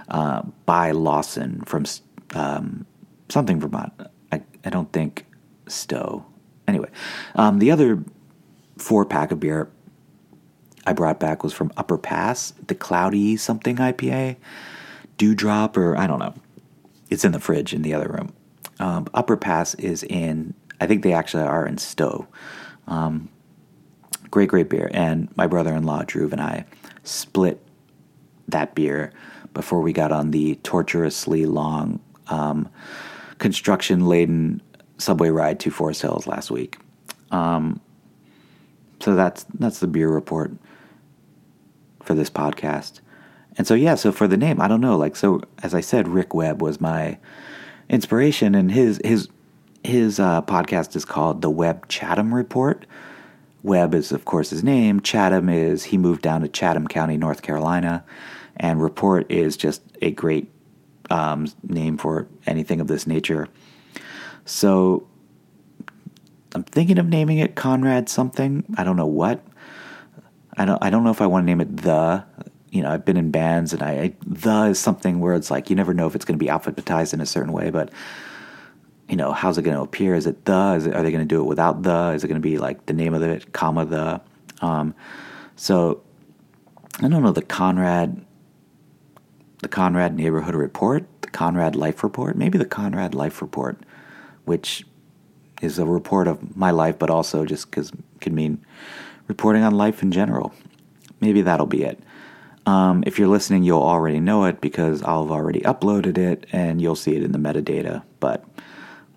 uh, 0.09 0.43
by 0.67 0.91
Lawson 0.91 1.63
from 1.63 1.87
um, 2.35 2.85
something 3.31 3.59
Vermont. 3.59 3.95
I, 4.31 4.43
I 4.63 4.69
don't 4.69 4.93
think 4.93 5.25
Stowe. 5.69 6.27
Anyway, 6.69 6.91
um, 7.35 7.61
the 7.61 7.71
other 7.71 8.05
four 8.77 9.07
pack 9.07 9.33
of 9.33 9.41
beer 9.41 9.71
I 10.87 10.93
brought 10.93 11.19
back 11.19 11.43
was 11.43 11.53
from 11.53 11.73
Upper 11.77 11.99
Pass, 11.99 12.53
the 12.69 12.75
Cloudy 12.75 13.37
something 13.37 13.77
IPA, 13.77 14.37
Dewdrop, 15.19 15.77
or 15.77 15.97
I 15.97 16.07
don't 16.07 16.21
know. 16.21 16.35
It's 17.11 17.25
in 17.25 17.33
the 17.33 17.41
fridge 17.41 17.75
in 17.75 17.83
the 17.83 17.93
other 17.93 18.09
room. 18.09 18.33
Um, 18.79 19.07
Upper 19.13 19.37
Pass 19.37 19.75
is 19.75 20.05
in, 20.05 20.55
I 20.81 20.87
think 20.87 21.03
they 21.03 21.13
actually 21.13 21.43
are 21.43 21.67
in 21.67 21.79
Stowe. 21.79 22.29
Um, 22.87 23.29
great, 24.31 24.49
great 24.49 24.69
beer. 24.69 24.91
And 24.93 25.29
my 25.37 25.47
brother 25.47 25.75
in 25.75 25.83
law, 25.85 26.03
Drew, 26.07 26.31
and 26.31 26.41
I 26.41 26.65
split 27.03 27.61
that 28.49 28.75
beer 28.75 29.13
before 29.55 29.81
we 29.81 29.93
got 29.93 30.13
on 30.13 30.31
the 30.31 30.55
tortuously 30.57 31.47
long, 31.47 32.01
um, 32.29 32.69
construction 33.39 34.07
laden 34.07 34.63
subway 34.99 35.31
ride 35.31 35.59
to 35.61 35.71
Forest 35.71 36.03
Hills 36.03 36.27
last 36.27 36.51
week. 36.51 36.79
Um, 37.31 37.81
so 39.01 39.15
that's 39.15 39.45
that's 39.59 39.81
the 39.81 39.87
beer 39.87 40.09
report 40.09 40.53
for 42.07 42.15
this 42.15 42.31
podcast. 42.31 43.01
And 43.59 43.67
so 43.67 43.75
yeah, 43.75 43.95
so 43.95 44.13
for 44.13 44.29
the 44.29 44.37
name, 44.37 44.61
I 44.61 44.69
don't 44.69 44.81
know, 44.81 44.97
like 44.97 45.17
so 45.17 45.41
as 45.63 45.75
I 45.75 45.81
said, 45.81 46.09
Rick 46.09 46.35
Webb 46.35 46.63
was 46.63 46.81
my 46.81 47.19
inspiration 47.89 48.55
and 48.55 48.71
his 48.73 49.01
his 49.05 49.29
his 49.83 50.19
uh, 50.19 50.43
podcast 50.43 50.97
is 50.97 51.05
called 51.05 51.43
The 51.43 51.51
Webb 51.51 51.89
Chatham 51.89 52.35
Report. 52.35 52.87
Webb 53.63 53.95
is 53.95 54.13
of 54.13 54.25
course 54.25 54.51
his 54.51 54.63
name. 54.63 55.01
Chatham 55.01 55.49
is 55.49 55.85
he 55.85 55.99
moved 55.99 56.23
down 56.23 56.43
to 56.43 56.49
Chatham 56.49 56.87
County, 56.87 57.17
North 57.17 57.43
Carolina, 57.43 58.05
and 58.57 58.83
Report 58.83 59.31
is 59.31 59.57
just 59.57 59.83
a 60.03 60.11
great 60.11 60.51
um, 61.11 61.47
name 61.63 61.99
for 61.99 62.27
anything 62.47 62.81
of 62.81 62.89
this 62.89 63.07
nature. 63.07 63.49
So 64.45 65.07
I'm 66.55 66.63
thinking 66.65 66.99
of 66.99 67.07
naming 67.07 67.39
it 67.39 67.55
Conrad 67.55 68.09
something. 68.09 68.65
I 68.77 68.85
don't 68.85 68.97
know 68.97 69.07
what. 69.07 69.45
I 70.57 70.65
don't 70.65 70.83
I 70.83 70.91
don't 70.91 71.05
know 71.05 71.11
if 71.11 71.21
I 71.21 71.27
want 71.27 71.43
to 71.43 71.47
name 71.47 71.61
it 71.61 71.77
the. 71.79 72.25
You 72.71 72.83
know, 72.83 72.91
I've 72.91 73.05
been 73.05 73.17
in 73.17 73.31
bands 73.31 73.73
and 73.73 73.83
I, 73.83 73.91
I 73.93 74.15
the 74.27 74.65
is 74.65 74.79
something 74.79 75.21
where 75.21 75.35
it's 75.35 75.51
like 75.51 75.71
you 75.71 75.77
never 75.77 75.95
know 75.95 76.07
if 76.07 76.15
it's 76.15 76.25
going 76.25 76.39
to 76.39 76.45
be 76.45 76.51
alphabetized 76.51 77.15
in 77.15 77.21
a 77.21 77.27
certain 77.27 77.53
way, 77.53 77.71
but 77.71 77.91
you 79.09 79.17
know, 79.17 79.33
how's 79.33 79.57
it 79.57 79.63
going 79.63 79.77
to 79.77 79.83
appear? 79.83 80.15
Is 80.15 80.27
it 80.27 80.45
the? 80.45 80.75
Is 80.77 80.87
it, 80.87 80.95
are 80.95 81.03
they 81.03 81.11
going 81.11 81.27
to 81.27 81.35
do 81.35 81.41
it 81.41 81.45
without 81.45 81.83
the? 81.83 82.13
Is 82.15 82.25
it 82.25 82.29
going 82.29 82.41
to 82.41 82.47
be 82.47 82.59
like 82.59 82.87
the 82.87 82.93
name 82.93 83.15
of 83.15 83.23
it, 83.23 83.53
comma 83.53 83.85
the? 83.85 84.21
Um, 84.61 84.95
so 85.55 86.03
I 86.99 87.09
don't 87.09 87.23
know 87.23 87.33
the 87.33 87.43
Conrad, 87.43 88.25
the 89.59 89.69
Conrad 89.69 90.17
Neighborhood 90.17 90.55
Report, 90.55 91.07
the 91.23 91.29
Conrad 91.29 91.77
Life 91.77 92.03
Report, 92.03 92.37
maybe 92.37 92.59
the 92.59 92.65
Conrad 92.65 93.15
Life 93.15 93.41
Report, 93.41 93.79
which 94.45 94.85
is 95.63 95.79
a 95.79 95.87
report 95.87 96.27
of 96.27 96.57
my 96.57 96.71
life, 96.71 96.99
but 96.99 97.11
also 97.11 97.45
just 97.45 97.71
because 97.71 97.93
could 98.21 98.33
mean 98.33 98.65
reporting 99.29 99.63
on 99.63 99.75
life 99.75 100.03
in 100.03 100.13
general. 100.13 100.53
Maybe 101.21 101.43
that'll 101.43 101.67
be 101.67 101.85
it. 101.85 101.99
Um, 102.67 103.05
if 103.07 103.19
you're 103.19 103.29
listening, 103.29 103.63
you'll 103.63 103.83
already 103.83 104.19
know 104.19 104.45
it 104.45 104.61
because 104.61 105.03
I'll 105.03 105.23
have 105.23 105.31
already 105.31 105.61
uploaded 105.61 106.19
it 106.19 106.47
and 106.53 106.83
you'll 106.83 106.97
see 106.97 107.15
it 107.15 107.23
in 107.23 107.33
the 107.33 107.39
metadata. 107.39 108.03
But 108.19 108.45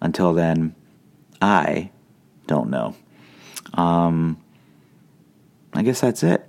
until 0.02 0.34
then, 0.34 0.76
I 1.42 1.90
don't 2.48 2.70
know. 2.70 2.96
Um, 3.74 4.40
I 5.74 5.82
guess 5.82 6.02
that's 6.02 6.24
it. 6.24 6.48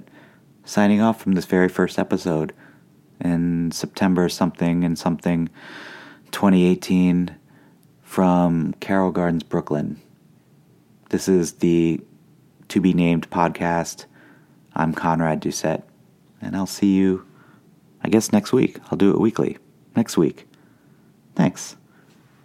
Signing 0.65 1.01
off 1.01 1.21
from 1.21 1.33
this 1.33 1.47
very 1.47 1.69
first 1.69 1.99
episode 1.99 2.53
in 3.21 3.71
September 3.73 4.29
something 4.29 4.85
and 4.85 4.99
something 4.99 5.49
2018 6.33 7.35
from 8.03 8.75
Carroll 8.81 9.11
Gardens, 9.11 9.43
Brooklyn. 9.43 10.01
This 11.11 11.29
is 11.29 11.55
the 11.55 12.01
to 12.71 12.81
be 12.81 12.95
named 12.95 13.29
podcast. 13.31 14.07
I'm 14.77 14.95
Conrad 14.95 15.43
Doucette, 15.43 15.83
and 16.41 16.57
I'll 16.57 16.69
see 16.69 16.95
you, 16.95 17.27
I 18.05 18.09
guess, 18.09 18.33
next 18.33 18.53
week. 18.53 18.79
I'll 18.85 18.99
do 18.99 19.11
it 19.11 19.21
weekly. 19.21 19.59
Next 19.97 20.17
week. 20.17 20.47
Thanks. 21.35 21.77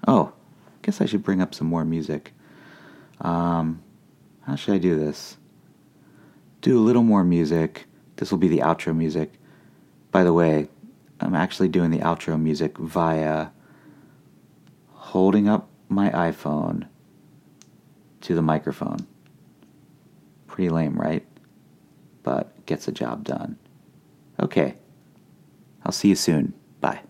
Oh, 0.08 0.34
I 0.68 0.72
guess 0.82 1.00
I 1.00 1.06
should 1.06 1.22
bring 1.22 1.42
up 1.42 1.54
some 1.54 1.68
more 1.68 1.86
music. 1.86 2.34
Um, 3.22 3.84
how 4.42 4.56
should 4.56 4.74
I 4.74 4.80
do 4.80 4.96
this? 4.96 5.38
Do 6.62 6.80
a 6.80 6.82
little 6.82 7.04
more 7.04 7.24
music. 7.24 7.86
This 8.16 8.32
will 8.32 8.40
be 8.40 8.48
the 8.48 8.60
outro 8.60 8.96
music. 8.98 9.34
By 10.12 10.24
the 10.24 10.34
way, 10.34 10.70
I'm 11.20 11.36
actually 11.36 11.68
doing 11.68 11.92
the 11.92 12.00
outro 12.00 12.42
music 12.42 12.80
via 12.80 13.50
holding 14.90 15.48
up 15.48 15.70
my 15.88 16.10
iPhone 16.10 16.88
to 18.22 18.34
the 18.34 18.42
microphone. 18.42 19.06
Pretty 20.56 20.70
lame, 20.70 20.96
right? 20.96 21.28
But 22.24 22.66
gets 22.66 22.86
the 22.86 22.94
job 22.94 23.26
done. 23.26 23.58
Okay. 24.40 24.76
I'll 25.84 25.92
see 25.92 26.08
you 26.08 26.16
soon. 26.16 26.54
Bye. 26.80 27.02